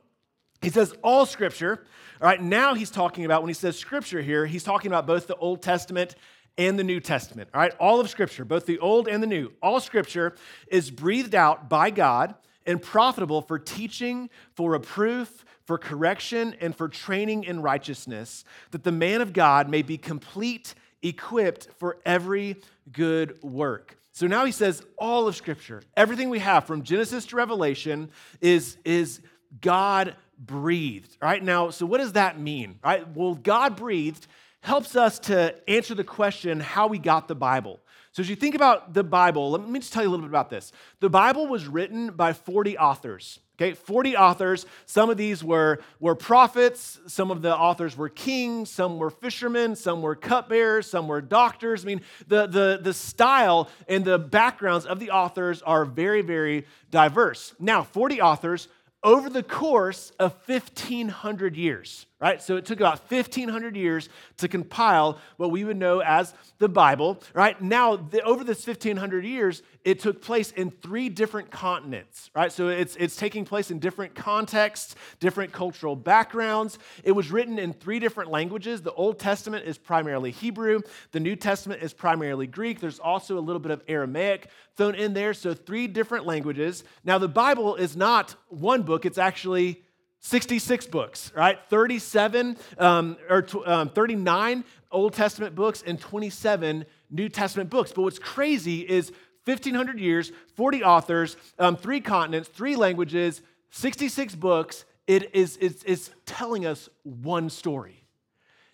He 0.63 0.71
says 0.71 0.95
all 1.03 1.27
scripture. 1.27 1.85
All 2.21 2.29
right, 2.29 2.43
now 2.43 2.75
he's 2.75 2.91
talking 2.91 3.25
about, 3.25 3.43
when 3.43 3.49
he 3.49 3.55
says 3.55 3.79
scripture 3.79 4.21
here, 4.21 4.45
he's 4.47 4.65
talking 4.65 4.91
about 4.91 5.07
both 5.07 5.27
the 5.27 5.37
Old 5.37 5.63
Testament 5.63 6.17
and 6.57 6.79
the 6.79 6.85
New 6.85 6.99
Testament. 6.99 7.49
All 7.55 7.61
right, 7.61 7.75
all 7.79 8.01
of 8.01 8.11
scripture, 8.11 8.45
both 8.45 8.67
the 8.67 8.81
Old 8.81 9.07
and 9.07 9.23
the 9.23 9.27
New. 9.27 9.53
All 9.63 9.79
scripture 9.79 10.35
is 10.67 10.91
breathed 10.91 11.35
out 11.35 11.69
by 11.69 11.91
God 11.91 12.35
and 12.67 12.83
profitable 12.83 13.41
for 13.41 13.59
teaching, 13.59 14.29
for 14.55 14.73
reproof, 14.73 15.45
for 15.65 15.79
correction, 15.79 16.57
and 16.61 16.75
for 16.75 16.89
training 16.89 17.45
in 17.45 17.63
righteousness, 17.63 18.45
that 18.73 18.83
the 18.83 18.93
man 18.93 19.21
of 19.21 19.33
God 19.33 19.69
may 19.69 19.83
be 19.83 19.97
complete, 19.97 20.75
equipped 21.03 21.69
for 21.79 21.99
every 22.05 22.57
good 22.91 23.41
work. 23.43 23.97
So 24.13 24.27
now 24.27 24.45
he 24.45 24.53
says 24.53 24.83
all 24.97 25.29
of 25.29 25.37
Scripture, 25.37 25.83
everything 25.97 26.29
we 26.29 26.41
have 26.41 26.65
from 26.65 26.83
Genesis 26.83 27.27
to 27.27 27.37
Revelation 27.37 28.11
is, 28.41 28.77
is 28.85 29.21
God 29.61 30.17
breathed. 30.39 31.17
Right 31.21 31.43
now, 31.43 31.71
so 31.71 31.87
what 31.87 31.99
does 31.99 32.13
that 32.13 32.39
mean? 32.39 32.79
Right? 32.85 33.07
Well, 33.15 33.35
God 33.35 33.77
breathed 33.77 34.27
helps 34.61 34.97
us 34.97 35.19
to 35.21 35.55
answer 35.69 35.95
the 35.95 36.05
question 36.05 36.61
how 36.61 36.89
we 36.89 36.99
got 36.99 37.29
the 37.29 37.35
Bible. 37.35 37.81
So, 38.13 38.23
as 38.23 38.29
you 38.29 38.37
think 38.37 38.55
about 38.55 38.95
the 38.95 39.05
Bible, 39.05 39.51
let 39.51 39.69
me 39.69 39.79
just 39.79 39.93
tell 39.93 40.03
you 40.03 40.09
a 40.09 40.11
little 40.11 40.25
bit 40.25 40.31
about 40.31 40.51
this. 40.51 40.73
The 41.01 41.11
Bible 41.11 41.47
was 41.47 41.67
written 41.67 42.11
by 42.11 42.33
40 42.33 42.77
authors. 42.79 43.39
Okay, 43.61 43.75
40 43.75 44.17
authors. 44.17 44.67
Some 44.87 45.11
of 45.11 45.17
these 45.17 45.43
were, 45.43 45.81
were 45.99 46.15
prophets, 46.15 47.01
some 47.09 47.33
of 47.33 47.43
the 47.43 47.57
authors 47.57 47.97
were 47.97 48.09
kings, 48.09 48.71
some 48.71 48.99
were 48.99 49.11
fishermen, 49.11 49.75
some 49.75 50.01
were 50.01 50.15
cupbearers, 50.15 50.89
some 50.89 51.09
were 51.09 51.21
doctors. 51.21 51.85
I 51.85 51.87
mean, 51.87 52.01
the, 52.29 52.47
the, 52.47 52.79
the 52.81 52.95
style 52.95 53.69
and 53.89 54.05
the 54.05 54.17
backgrounds 54.17 54.87
of 54.87 55.01
the 55.01 55.11
authors 55.11 55.61
are 55.63 55.85
very, 55.85 56.23
very 56.23 56.67
diverse. 56.93 57.53
Now, 57.59 57.83
40 57.83 58.21
authors 58.21 58.69
over 59.03 59.31
the 59.31 59.43
course 59.43 60.13
of 60.19 60.35
1,500 60.47 61.57
years 61.57 62.07
right? 62.21 62.43
So 62.43 62.57
it 62.57 62.65
took 62.65 62.81
about 62.81 63.11
1,500 63.11 63.77
years 63.77 64.09
to 64.39 64.49
compile 64.49 65.19
what 65.37 65.53
we 65.53 65.63
would 65.65 65.77
know 65.77 66.01
as 66.01 66.35
the 66.59 66.69
Bible, 66.69 67.23
right? 67.33 67.61
Now, 67.63 67.95
the, 67.95 68.23
over 68.23 68.43
this 68.43 68.67
1,500 68.67 69.25
years, 69.25 69.63
it 69.85 70.01
took 70.01 70.21
place 70.21 70.51
in 70.51 70.73
three 70.73 71.09
different 71.09 71.53
continents, 71.53 72.29
right? 72.35 72.51
So 72.51 72.69
it's, 72.69 72.97
it's 72.97 73.15
taking 73.15 73.45
place 73.45 73.71
in 73.71 73.79
different 73.79 74.17
contexts, 74.17 74.97
different 75.21 75.53
cultural 75.53 75.95
backgrounds. 75.95 76.81
It 77.05 77.13
was 77.13 77.31
written 77.31 77.57
in 77.57 77.73
three 77.73 78.01
different 78.01 78.31
languages. 78.31 78.83
The 78.83 78.93
Old 78.93 79.21
Testament 79.21 79.65
is 79.65 79.79
primarily 79.79 80.33
Hebrew, 80.33 80.81
the 81.13 81.21
New 81.21 81.37
Testament 81.37 81.83
is 81.83 81.93
primarily 81.93 82.49
Greek. 82.49 82.81
There's 82.81 82.99
also 82.99 83.39
a 83.39 83.41
little 83.41 83.61
bit 83.61 83.71
of 83.71 83.83
Aramaic 83.87 84.49
thrown 84.77 84.97
in 84.97 85.15
there, 85.15 85.35
so 85.35 85.55
three 85.55 85.87
different 85.87 86.27
languages. 86.27 86.83
Now, 87.05 87.19
the 87.19 87.29
Bible 87.29 87.77
is 87.77 87.97
not 87.97 88.35
one 88.49 88.83
book, 88.83 89.07
it's 89.07 89.19
actually 89.19 89.85
66 90.21 90.87
books, 90.87 91.33
right? 91.35 91.59
37 91.69 92.57
um, 92.79 93.17
or 93.29 93.47
um, 93.67 93.89
39 93.91 94.65
Old 94.91 95.13
Testament 95.13 95.55
books 95.55 95.83
and 95.87 96.01
27 96.01 96.85
New 97.11 97.29
Testament 97.29 97.71
books. 97.71 97.93
But 97.93 98.03
what's 98.03 98.19
crazy 98.19 98.81
is 98.81 99.13
1,500 99.45 99.99
years, 99.99 100.33
40 100.55 100.83
authors, 100.83 101.37
um, 101.59 101.77
three 101.77 102.01
continents, 102.01 102.49
three 102.49 102.77
languages, 102.77 103.43
66 103.71 104.35
books. 104.35 104.85
It 105.07 105.35
is 105.35 105.57
it's, 105.61 105.83
it's 105.85 106.11
telling 106.27 106.67
us 106.67 106.89
one 107.03 107.49
story. 107.49 108.05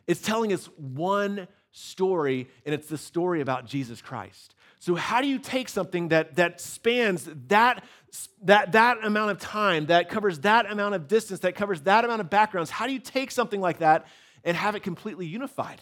It's 0.07 0.21
telling 0.21 0.53
us 0.53 0.67
one 0.77 1.47
story, 1.71 2.49
and 2.65 2.75
it's 2.75 2.89
the 2.89 2.99
story 2.99 3.41
about 3.41 3.67
Jesus 3.67 4.01
Christ. 4.01 4.55
So, 4.81 4.95
how 4.95 5.21
do 5.21 5.29
you 5.29 5.39
take 5.39 5.69
something 5.69 6.09
that, 6.09 6.37
that 6.37 6.61
spans 6.61 7.29
that, 7.49 7.85
that, 8.43 8.73
that 8.73 9.05
amount 9.05 9.31
of 9.31 9.39
time, 9.39 9.87
that 9.87 10.09
covers 10.09 10.41
that 10.41 10.71
amount 10.71 10.95
of 10.95 11.09
distance, 11.09 11.41
that 11.41 11.55
covers 11.55 11.83
that 11.83 12.05
amount 12.05 12.21
of 12.21 12.31
backgrounds? 12.31 12.71
How 12.71 12.87
do 12.87 12.93
you 12.93 12.99
take 12.99 13.31
something 13.31 13.61
like 13.61 13.79
that 13.79 14.07
and 14.45 14.57
have 14.57 14.75
it 14.75 14.83
completely 14.83 15.27
unified? 15.27 15.81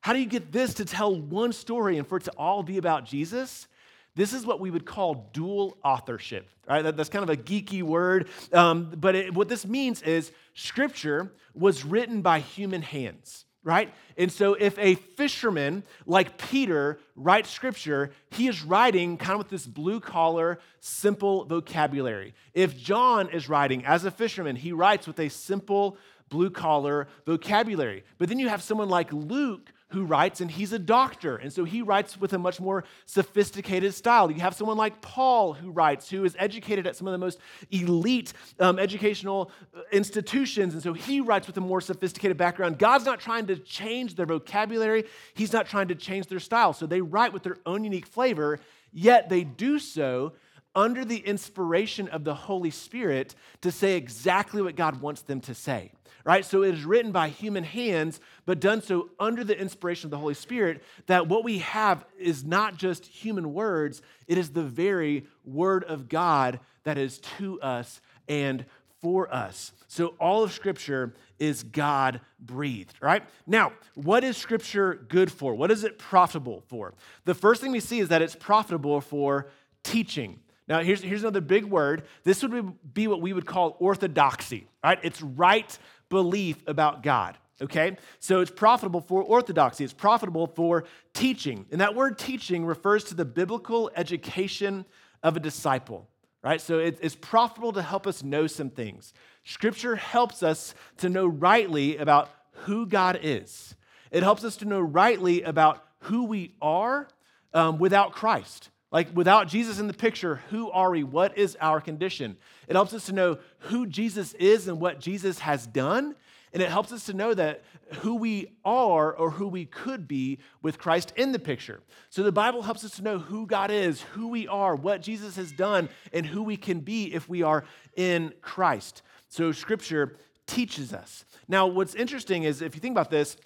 How 0.00 0.12
do 0.12 0.20
you 0.20 0.26
get 0.26 0.52
this 0.52 0.74
to 0.74 0.84
tell 0.84 1.14
one 1.14 1.52
story 1.52 1.98
and 1.98 2.06
for 2.06 2.18
it 2.18 2.24
to 2.24 2.32
all 2.32 2.62
be 2.62 2.78
about 2.78 3.04
Jesus? 3.04 3.66
This 4.14 4.32
is 4.32 4.44
what 4.44 4.60
we 4.60 4.70
would 4.70 4.84
call 4.84 5.30
dual 5.32 5.78
authorship, 5.84 6.48
right? 6.68 6.82
That, 6.82 6.96
that's 6.96 7.08
kind 7.08 7.22
of 7.22 7.30
a 7.30 7.36
geeky 7.36 7.82
word. 7.82 8.28
Um, 8.52 8.92
but 8.96 9.14
it, 9.14 9.34
what 9.34 9.48
this 9.48 9.66
means 9.66 10.02
is 10.02 10.32
scripture 10.54 11.32
was 11.54 11.84
written 11.84 12.22
by 12.22 12.40
human 12.40 12.82
hands 12.82 13.44
right? 13.68 13.92
And 14.16 14.32
so 14.32 14.54
if 14.54 14.78
a 14.78 14.94
fisherman 14.94 15.82
like 16.06 16.38
Peter 16.38 16.98
writes 17.14 17.50
scripture, 17.50 18.12
he 18.30 18.48
is 18.48 18.62
writing 18.62 19.18
kind 19.18 19.32
of 19.32 19.38
with 19.38 19.50
this 19.50 19.66
blue 19.66 20.00
collar, 20.00 20.58
simple 20.80 21.44
vocabulary. 21.44 22.32
If 22.54 22.78
John 22.78 23.28
is 23.28 23.46
writing 23.46 23.84
as 23.84 24.06
a 24.06 24.10
fisherman, 24.10 24.56
he 24.56 24.72
writes 24.72 25.06
with 25.06 25.20
a 25.20 25.28
simple, 25.28 25.98
blue 26.30 26.48
collar 26.48 27.08
vocabulary. 27.26 28.04
But 28.16 28.30
then 28.30 28.38
you 28.38 28.48
have 28.48 28.62
someone 28.62 28.88
like 28.88 29.12
Luke 29.12 29.70
who 29.90 30.04
writes, 30.04 30.40
and 30.40 30.50
he's 30.50 30.72
a 30.72 30.78
doctor. 30.78 31.36
And 31.36 31.52
so 31.52 31.64
he 31.64 31.80
writes 31.80 32.20
with 32.20 32.34
a 32.34 32.38
much 32.38 32.60
more 32.60 32.84
sophisticated 33.06 33.94
style. 33.94 34.30
You 34.30 34.40
have 34.40 34.54
someone 34.54 34.76
like 34.76 35.00
Paul 35.00 35.54
who 35.54 35.70
writes, 35.70 36.10
who 36.10 36.24
is 36.24 36.36
educated 36.38 36.86
at 36.86 36.94
some 36.94 37.06
of 37.06 37.12
the 37.12 37.18
most 37.18 37.38
elite 37.70 38.34
um, 38.60 38.78
educational 38.78 39.50
uh, 39.74 39.80
institutions. 39.90 40.74
And 40.74 40.82
so 40.82 40.92
he 40.92 41.20
writes 41.22 41.46
with 41.46 41.56
a 41.56 41.62
more 41.62 41.80
sophisticated 41.80 42.36
background. 42.36 42.78
God's 42.78 43.06
not 43.06 43.18
trying 43.18 43.46
to 43.46 43.56
change 43.56 44.14
their 44.14 44.26
vocabulary, 44.26 45.04
he's 45.34 45.52
not 45.52 45.66
trying 45.66 45.88
to 45.88 45.94
change 45.94 46.26
their 46.26 46.40
style. 46.40 46.74
So 46.74 46.86
they 46.86 47.00
write 47.00 47.32
with 47.32 47.42
their 47.42 47.56
own 47.64 47.82
unique 47.82 48.06
flavor, 48.06 48.60
yet 48.92 49.30
they 49.30 49.44
do 49.44 49.78
so 49.78 50.32
under 50.78 51.04
the 51.04 51.18
inspiration 51.18 52.06
of 52.08 52.22
the 52.22 52.34
Holy 52.34 52.70
Spirit 52.70 53.34
to 53.62 53.72
say 53.72 53.96
exactly 53.96 54.62
what 54.62 54.76
God 54.76 55.00
wants 55.00 55.22
them 55.22 55.40
to 55.42 55.54
say 55.54 55.90
right? 56.24 56.44
So 56.44 56.62
it 56.62 56.74
is 56.74 56.84
written 56.84 57.10
by 57.10 57.30
human 57.30 57.64
hands, 57.64 58.20
but 58.44 58.60
done 58.60 58.82
so 58.82 59.08
under 59.18 59.44
the 59.44 59.58
inspiration 59.58 60.08
of 60.08 60.10
the 60.10 60.18
Holy 60.18 60.34
Spirit, 60.34 60.82
that 61.06 61.26
what 61.26 61.42
we 61.42 61.60
have 61.60 62.04
is 62.18 62.44
not 62.44 62.76
just 62.76 63.06
human 63.06 63.54
words, 63.54 64.02
it 64.26 64.36
is 64.36 64.50
the 64.50 64.62
very 64.62 65.26
word 65.46 65.84
of 65.84 66.10
God 66.10 66.60
that 66.84 66.98
is 66.98 67.16
to 67.38 67.58
us 67.62 68.02
and 68.28 68.66
for 69.00 69.32
us. 69.32 69.72
So 69.86 70.08
all 70.20 70.44
of 70.44 70.52
Scripture 70.52 71.14
is 71.38 71.62
God 71.62 72.20
breathed, 72.38 72.96
right? 73.00 73.22
Now, 73.46 73.72
what 73.94 74.22
is 74.22 74.36
Scripture 74.36 75.06
good 75.08 75.32
for? 75.32 75.54
What 75.54 75.70
is 75.70 75.82
it 75.82 75.98
profitable 75.98 76.62
for? 76.68 76.92
The 77.24 77.34
first 77.34 77.62
thing 77.62 77.72
we 77.72 77.80
see 77.80 78.00
is 78.00 78.08
that 78.08 78.20
it's 78.20 78.36
profitable 78.36 79.00
for 79.00 79.48
teaching. 79.82 80.40
Now, 80.68 80.80
here's, 80.80 81.02
here's 81.02 81.22
another 81.22 81.40
big 81.40 81.64
word. 81.64 82.02
This 82.24 82.42
would 82.42 82.94
be 82.94 83.06
what 83.06 83.22
we 83.22 83.32
would 83.32 83.46
call 83.46 83.76
orthodoxy, 83.78 84.66
right? 84.84 84.98
It's 85.02 85.22
right 85.22 85.78
belief 86.10 86.56
about 86.66 87.02
God. 87.02 87.38
Okay? 87.60 87.96
So 88.20 88.40
it's 88.40 88.50
profitable 88.50 89.00
for 89.00 89.22
orthodoxy, 89.22 89.84
it's 89.84 89.92
profitable 89.92 90.46
for 90.46 90.84
teaching. 91.14 91.66
And 91.70 91.80
that 91.80 91.94
word 91.94 92.18
teaching 92.18 92.64
refers 92.64 93.04
to 93.04 93.14
the 93.14 93.24
biblical 93.24 93.90
education 93.96 94.84
of 95.22 95.36
a 95.36 95.40
disciple, 95.40 96.08
right? 96.42 96.60
So 96.60 96.78
it's 96.78 97.16
profitable 97.16 97.72
to 97.72 97.82
help 97.82 98.06
us 98.06 98.22
know 98.22 98.46
some 98.46 98.70
things. 98.70 99.12
Scripture 99.44 99.96
helps 99.96 100.42
us 100.42 100.74
to 100.98 101.08
know 101.08 101.26
rightly 101.26 101.96
about 101.96 102.30
who 102.62 102.86
God 102.86 103.18
is, 103.22 103.74
it 104.10 104.22
helps 104.22 104.44
us 104.44 104.56
to 104.58 104.64
know 104.64 104.80
rightly 104.80 105.42
about 105.42 105.84
who 106.02 106.24
we 106.24 106.54
are 106.62 107.08
um, 107.52 107.78
without 107.78 108.12
Christ. 108.12 108.70
Like 108.90 109.14
without 109.14 109.48
Jesus 109.48 109.78
in 109.78 109.86
the 109.86 109.94
picture, 109.94 110.36
who 110.50 110.70
are 110.70 110.90
we? 110.90 111.04
What 111.04 111.36
is 111.36 111.56
our 111.60 111.80
condition? 111.80 112.36
It 112.68 112.74
helps 112.74 112.94
us 112.94 113.06
to 113.06 113.12
know 113.12 113.38
who 113.58 113.86
Jesus 113.86 114.32
is 114.34 114.66
and 114.66 114.80
what 114.80 114.98
Jesus 114.98 115.40
has 115.40 115.66
done. 115.66 116.14
And 116.54 116.62
it 116.62 116.70
helps 116.70 116.92
us 116.92 117.04
to 117.06 117.12
know 117.12 117.34
that 117.34 117.62
who 117.96 118.14
we 118.14 118.56
are 118.64 119.12
or 119.12 119.30
who 119.30 119.48
we 119.48 119.66
could 119.66 120.08
be 120.08 120.38
with 120.62 120.78
Christ 120.78 121.12
in 121.16 121.32
the 121.32 121.38
picture. 121.38 121.80
So 122.08 122.22
the 122.22 122.32
Bible 122.32 122.62
helps 122.62 122.82
us 122.84 122.92
to 122.96 123.02
know 123.02 123.18
who 123.18 123.46
God 123.46 123.70
is, 123.70 124.00
who 124.00 124.28
we 124.28 124.48
are, 124.48 124.74
what 124.74 125.02
Jesus 125.02 125.36
has 125.36 125.52
done, 125.52 125.90
and 126.10 126.24
who 126.24 126.42
we 126.42 126.56
can 126.56 126.80
be 126.80 127.12
if 127.12 127.28
we 127.28 127.42
are 127.42 127.64
in 127.96 128.32
Christ. 128.40 129.02
So 129.28 129.52
scripture 129.52 130.16
teaches 130.46 130.94
us. 130.94 131.26
Now, 131.48 131.66
what's 131.66 131.94
interesting 131.94 132.44
is 132.44 132.62
if 132.62 132.74
you 132.74 132.80
think 132.80 132.94
about 132.94 133.10
this, 133.10 133.36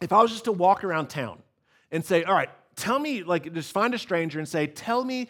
if 0.00 0.12
I 0.14 0.22
was 0.22 0.30
just 0.30 0.44
to 0.44 0.52
walk 0.52 0.84
around 0.84 1.08
town 1.08 1.42
and 1.90 2.02
say, 2.02 2.24
all 2.24 2.34
right, 2.34 2.48
tell 2.76 2.98
me, 2.98 3.22
like, 3.22 3.52
just 3.52 3.72
find 3.72 3.94
a 3.94 3.98
stranger 3.98 4.38
and 4.38 4.48
say, 4.48 4.66
tell 4.66 5.04
me 5.04 5.28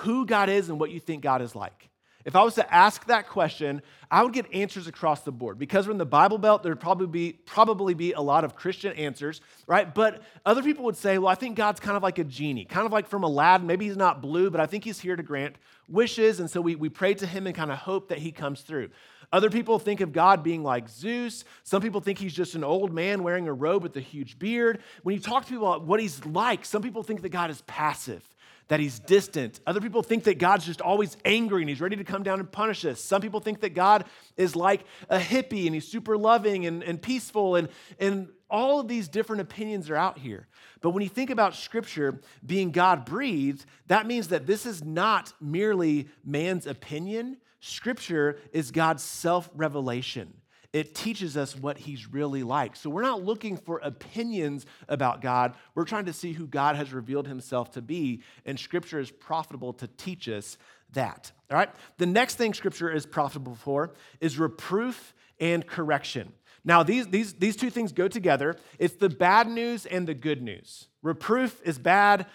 who 0.00 0.26
God 0.26 0.48
is 0.48 0.68
and 0.68 0.78
what 0.78 0.90
you 0.90 1.00
think 1.00 1.22
God 1.22 1.42
is 1.42 1.54
like. 1.54 1.88
If 2.24 2.36
I 2.36 2.42
was 2.42 2.56
to 2.56 2.74
ask 2.74 3.06
that 3.06 3.26
question, 3.28 3.80
I 4.10 4.22
would 4.22 4.34
get 4.34 4.52
answers 4.52 4.86
across 4.86 5.22
the 5.22 5.32
board. 5.32 5.58
Because 5.58 5.86
we're 5.86 5.92
in 5.92 5.98
the 5.98 6.04
Bible 6.04 6.36
Belt, 6.36 6.62
there'd 6.62 6.78
probably 6.78 7.06
be, 7.06 7.32
probably 7.32 7.94
be 7.94 8.12
a 8.12 8.20
lot 8.20 8.44
of 8.44 8.54
Christian 8.54 8.92
answers, 8.94 9.40
right? 9.66 9.94
But 9.94 10.22
other 10.44 10.62
people 10.62 10.84
would 10.84 10.96
say, 10.96 11.16
well, 11.16 11.28
I 11.28 11.36
think 11.36 11.56
God's 11.56 11.80
kind 11.80 11.96
of 11.96 12.02
like 12.02 12.18
a 12.18 12.24
genie, 12.24 12.66
kind 12.66 12.84
of 12.84 12.92
like 12.92 13.06
from 13.06 13.22
Aladdin. 13.22 13.66
Maybe 13.66 13.86
he's 13.86 13.96
not 13.96 14.20
blue, 14.20 14.50
but 14.50 14.60
I 14.60 14.66
think 14.66 14.84
he's 14.84 15.00
here 15.00 15.16
to 15.16 15.22
grant 15.22 15.56
wishes. 15.88 16.38
And 16.38 16.50
so 16.50 16.60
we, 16.60 16.74
we 16.74 16.90
pray 16.90 17.14
to 17.14 17.26
him 17.26 17.46
and 17.46 17.56
kind 17.56 17.72
of 17.72 17.78
hope 17.78 18.08
that 18.08 18.18
he 18.18 18.30
comes 18.30 18.60
through. 18.60 18.90
Other 19.32 19.50
people 19.50 19.78
think 19.78 20.00
of 20.00 20.12
God 20.12 20.42
being 20.42 20.62
like 20.62 20.88
Zeus. 20.88 21.44
Some 21.62 21.82
people 21.82 22.00
think 22.00 22.18
he's 22.18 22.32
just 22.34 22.54
an 22.54 22.64
old 22.64 22.92
man 22.92 23.22
wearing 23.22 23.46
a 23.46 23.52
robe 23.52 23.82
with 23.82 23.96
a 23.96 24.00
huge 24.00 24.38
beard. 24.38 24.80
When 25.02 25.14
you 25.14 25.20
talk 25.20 25.44
to 25.44 25.50
people 25.50 25.70
about 25.70 25.86
what 25.86 26.00
he's 26.00 26.24
like, 26.24 26.64
some 26.64 26.82
people 26.82 27.02
think 27.02 27.22
that 27.22 27.28
God 27.28 27.50
is 27.50 27.60
passive, 27.62 28.22
that 28.68 28.80
he's 28.80 28.98
distant. 28.98 29.60
Other 29.66 29.82
people 29.82 30.02
think 30.02 30.24
that 30.24 30.38
God's 30.38 30.64
just 30.64 30.80
always 30.80 31.16
angry 31.26 31.60
and 31.62 31.68
he's 31.68 31.80
ready 31.80 31.96
to 31.96 32.04
come 32.04 32.22
down 32.22 32.40
and 32.40 32.50
punish 32.50 32.86
us. 32.86 33.00
Some 33.00 33.20
people 33.20 33.40
think 33.40 33.60
that 33.60 33.74
God 33.74 34.06
is 34.38 34.56
like 34.56 34.84
a 35.10 35.18
hippie 35.18 35.66
and 35.66 35.74
he's 35.74 35.86
super 35.86 36.16
loving 36.16 36.64
and, 36.64 36.82
and 36.82 37.00
peaceful. 37.00 37.56
And, 37.56 37.68
and 37.98 38.28
all 38.48 38.80
of 38.80 38.88
these 38.88 39.08
different 39.08 39.42
opinions 39.42 39.90
are 39.90 39.96
out 39.96 40.18
here. 40.18 40.46
But 40.80 40.90
when 40.90 41.02
you 41.02 41.08
think 41.10 41.28
about 41.28 41.54
Scripture 41.54 42.20
being 42.46 42.70
God 42.70 43.04
breathed, 43.04 43.66
that 43.88 44.06
means 44.06 44.28
that 44.28 44.46
this 44.46 44.64
is 44.64 44.82
not 44.82 45.34
merely 45.38 46.08
man's 46.24 46.66
opinion. 46.66 47.36
Scripture 47.60 48.38
is 48.52 48.70
God's 48.70 49.02
self 49.02 49.50
revelation 49.54 50.32
it 50.72 50.94
teaches 50.94 51.36
us 51.36 51.56
what 51.56 51.78
he's 51.78 52.12
really 52.12 52.42
like. 52.42 52.76
So 52.76 52.90
we're 52.90 53.02
not 53.02 53.24
looking 53.24 53.56
for 53.56 53.78
opinions 53.78 54.66
about 54.88 55.22
God. 55.22 55.54
We're 55.74 55.84
trying 55.84 56.04
to 56.06 56.12
see 56.12 56.32
who 56.32 56.46
God 56.46 56.76
has 56.76 56.92
revealed 56.92 57.26
himself 57.26 57.70
to 57.72 57.82
be, 57.82 58.22
and 58.44 58.58
scripture 58.58 59.00
is 59.00 59.10
profitable 59.10 59.72
to 59.74 59.86
teach 59.86 60.28
us 60.28 60.58
that. 60.92 61.32
All 61.50 61.56
right? 61.56 61.70
The 61.96 62.06
next 62.06 62.34
thing 62.34 62.52
scripture 62.52 62.90
is 62.90 63.06
profitable 63.06 63.54
for 63.54 63.94
is 64.20 64.38
reproof 64.38 65.14
and 65.40 65.66
correction. 65.66 66.32
Now, 66.64 66.82
these, 66.82 67.06
these, 67.06 67.34
these 67.34 67.56
two 67.56 67.70
things 67.70 67.92
go 67.92 68.08
together. 68.08 68.56
It's 68.78 68.96
the 68.96 69.08
bad 69.08 69.48
news 69.48 69.86
and 69.86 70.06
the 70.06 70.14
good 70.14 70.42
news. 70.42 70.88
Reproof 71.02 71.62
is 71.64 71.78
bad, 71.78 72.26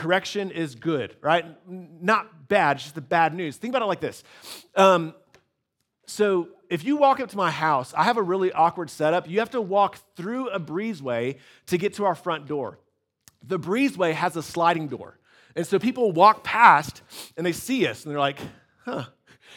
correction 0.00 0.50
is 0.50 0.74
good, 0.74 1.14
right? 1.20 1.44
Not 1.68 2.48
bad, 2.48 2.78
just 2.78 2.94
the 2.94 3.02
bad 3.02 3.34
news. 3.34 3.58
Think 3.58 3.72
about 3.72 3.82
it 3.82 3.86
like 3.86 4.00
this. 4.00 4.24
Um, 4.74 5.14
so 6.06 6.48
if 6.70 6.84
you 6.84 6.96
walk 6.96 7.20
up 7.20 7.28
to 7.30 7.36
my 7.36 7.50
house, 7.50 7.92
I 7.94 8.04
have 8.04 8.16
a 8.16 8.22
really 8.22 8.50
awkward 8.50 8.88
setup. 8.88 9.28
You 9.28 9.40
have 9.40 9.50
to 9.50 9.60
walk 9.60 9.98
through 10.16 10.48
a 10.48 10.58
breezeway 10.58 11.36
to 11.66 11.76
get 11.76 11.94
to 11.94 12.06
our 12.06 12.14
front 12.14 12.46
door. 12.46 12.78
The 13.46 13.58
breezeway 13.58 14.14
has 14.14 14.36
a 14.36 14.42
sliding 14.42 14.88
door. 14.88 15.18
And 15.54 15.66
so 15.66 15.78
people 15.78 16.12
walk 16.12 16.44
past 16.44 17.02
and 17.36 17.44
they 17.44 17.52
see 17.52 17.86
us 17.86 18.04
and 18.04 18.10
they're 18.10 18.18
like, 18.18 18.38
huh. 18.84 19.04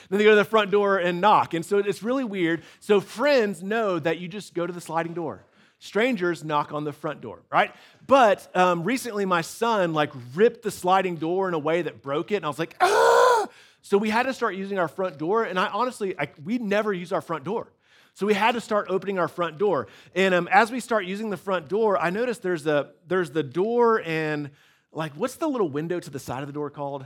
Then 0.09 0.17
they 0.17 0.25
go 0.25 0.31
to 0.31 0.35
the 0.35 0.43
front 0.43 0.69
door 0.69 0.97
and 0.97 1.21
knock. 1.21 1.53
And 1.53 1.65
so 1.65 1.77
it's 1.77 2.03
really 2.03 2.25
weird. 2.25 2.63
So 2.81 2.99
friends 2.99 3.63
know 3.63 3.99
that 3.99 4.17
you 4.19 4.27
just 4.27 4.53
go 4.53 4.67
to 4.67 4.73
the 4.73 4.81
sliding 4.81 5.13
door. 5.13 5.45
Strangers 5.83 6.45
knock 6.45 6.71
on 6.71 6.85
the 6.85 6.93
front 6.93 7.19
door, 7.19 7.39
right? 7.51 7.75
But 8.07 8.47
um, 8.55 8.85
recently 8.85 9.25
my 9.25 9.41
son 9.41 9.93
like 9.93 10.13
ripped 10.33 10.61
the 10.61 10.71
sliding 10.71 11.17
door 11.17 11.49
in 11.49 11.53
a 11.53 11.59
way 11.59 11.81
that 11.81 12.01
broke 12.01 12.31
it. 12.31 12.37
And 12.37 12.45
I 12.45 12.47
was 12.47 12.57
like, 12.57 12.77
ah! 12.79 13.49
So 13.81 13.97
we 13.97 14.09
had 14.09 14.23
to 14.23 14.33
start 14.33 14.55
using 14.55 14.79
our 14.79 14.87
front 14.87 15.17
door. 15.17 15.43
And 15.43 15.59
I 15.59 15.67
honestly, 15.67 16.17
I, 16.17 16.29
we 16.41 16.57
never 16.57 16.93
use 16.93 17.11
our 17.11 17.19
front 17.19 17.43
door. 17.43 17.67
So 18.13 18.25
we 18.25 18.33
had 18.33 18.53
to 18.53 18.61
start 18.61 18.87
opening 18.89 19.19
our 19.19 19.27
front 19.27 19.57
door. 19.57 19.87
And 20.15 20.33
um, 20.33 20.47
as 20.53 20.71
we 20.71 20.79
start 20.79 21.03
using 21.03 21.29
the 21.29 21.35
front 21.35 21.67
door, 21.67 21.97
I 21.97 22.11
noticed 22.11 22.43
there's, 22.43 22.65
a, 22.65 22.91
there's 23.09 23.31
the 23.31 23.43
door 23.43 24.01
and 24.05 24.51
like, 24.93 25.11
what's 25.17 25.35
the 25.35 25.49
little 25.49 25.67
window 25.67 25.99
to 25.99 26.09
the 26.09 26.17
side 26.17 26.43
of 26.43 26.47
the 26.47 26.53
door 26.53 26.69
called? 26.69 27.05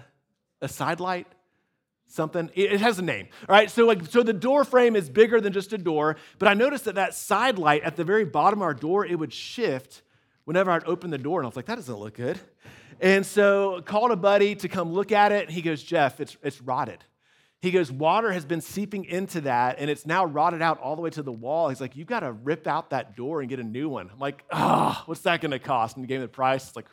A 0.61 0.67
side 0.67 0.99
light? 0.99 1.25
Something. 2.07 2.49
It 2.55 2.79
has 2.79 2.99
a 2.99 3.01
name. 3.01 3.27
All 3.49 3.55
right. 3.55 3.69
So 3.69 3.85
like, 3.85 4.05
so 4.05 4.23
the 4.23 4.33
door 4.33 4.63
frame 4.63 4.95
is 4.95 5.09
bigger 5.09 5.41
than 5.41 5.51
just 5.51 5.73
a 5.73 5.77
door. 5.77 6.15
But 6.39 6.47
I 6.47 6.53
noticed 6.53 6.85
that 6.85 6.95
that 6.95 7.13
side 7.13 7.59
light 7.59 7.83
at 7.83 7.97
the 7.97 8.05
very 8.05 8.23
bottom 8.23 8.59
of 8.59 8.63
our 8.63 8.73
door, 8.73 9.05
it 9.05 9.19
would 9.19 9.33
shift 9.33 10.03
whenever 10.45 10.71
I'd 10.71 10.85
open 10.85 11.09
the 11.09 11.17
door. 11.17 11.39
And 11.39 11.45
I 11.45 11.49
was 11.49 11.57
like, 11.57 11.65
that 11.65 11.75
doesn't 11.75 11.95
look 11.95 12.15
good. 12.15 12.39
And 13.01 13.25
so 13.25 13.81
called 13.85 14.11
a 14.11 14.15
buddy 14.15 14.55
to 14.55 14.69
come 14.69 14.93
look 14.93 15.11
at 15.11 15.31
it. 15.31 15.47
And 15.47 15.51
he 15.51 15.61
goes, 15.61 15.83
Jeff, 15.83 16.21
it's, 16.21 16.37
it's 16.41 16.61
rotted. 16.61 17.03
He 17.59 17.71
goes, 17.71 17.91
water 17.91 18.31
has 18.31 18.45
been 18.45 18.61
seeping 18.61 19.05
into 19.05 19.41
that 19.41 19.77
and 19.79 19.89
it's 19.89 20.05
now 20.05 20.25
rotted 20.25 20.61
out 20.61 20.79
all 20.79 20.95
the 20.95 21.01
way 21.01 21.09
to 21.09 21.23
the 21.23 21.31
wall. 21.31 21.69
He's 21.69 21.81
like, 21.81 21.95
you've 21.95 22.07
got 22.07 22.19
to 22.19 22.31
rip 22.31 22.67
out 22.67 22.91
that 22.91 23.15
door 23.15 23.41
and 23.41 23.49
get 23.49 23.59
a 23.59 23.63
new 23.63 23.89
one. 23.89 24.11
I'm 24.13 24.19
like, 24.19 24.43
oh, 24.51 25.01
what's 25.07 25.21
that 25.21 25.41
going 25.41 25.51
to 25.51 25.59
cost? 25.59 25.97
And 25.97 26.05
he 26.05 26.07
gave 26.07 26.19
me 26.19 26.25
the 26.25 26.31
price. 26.31 26.67
It's 26.67 26.75
like, 26.75 26.85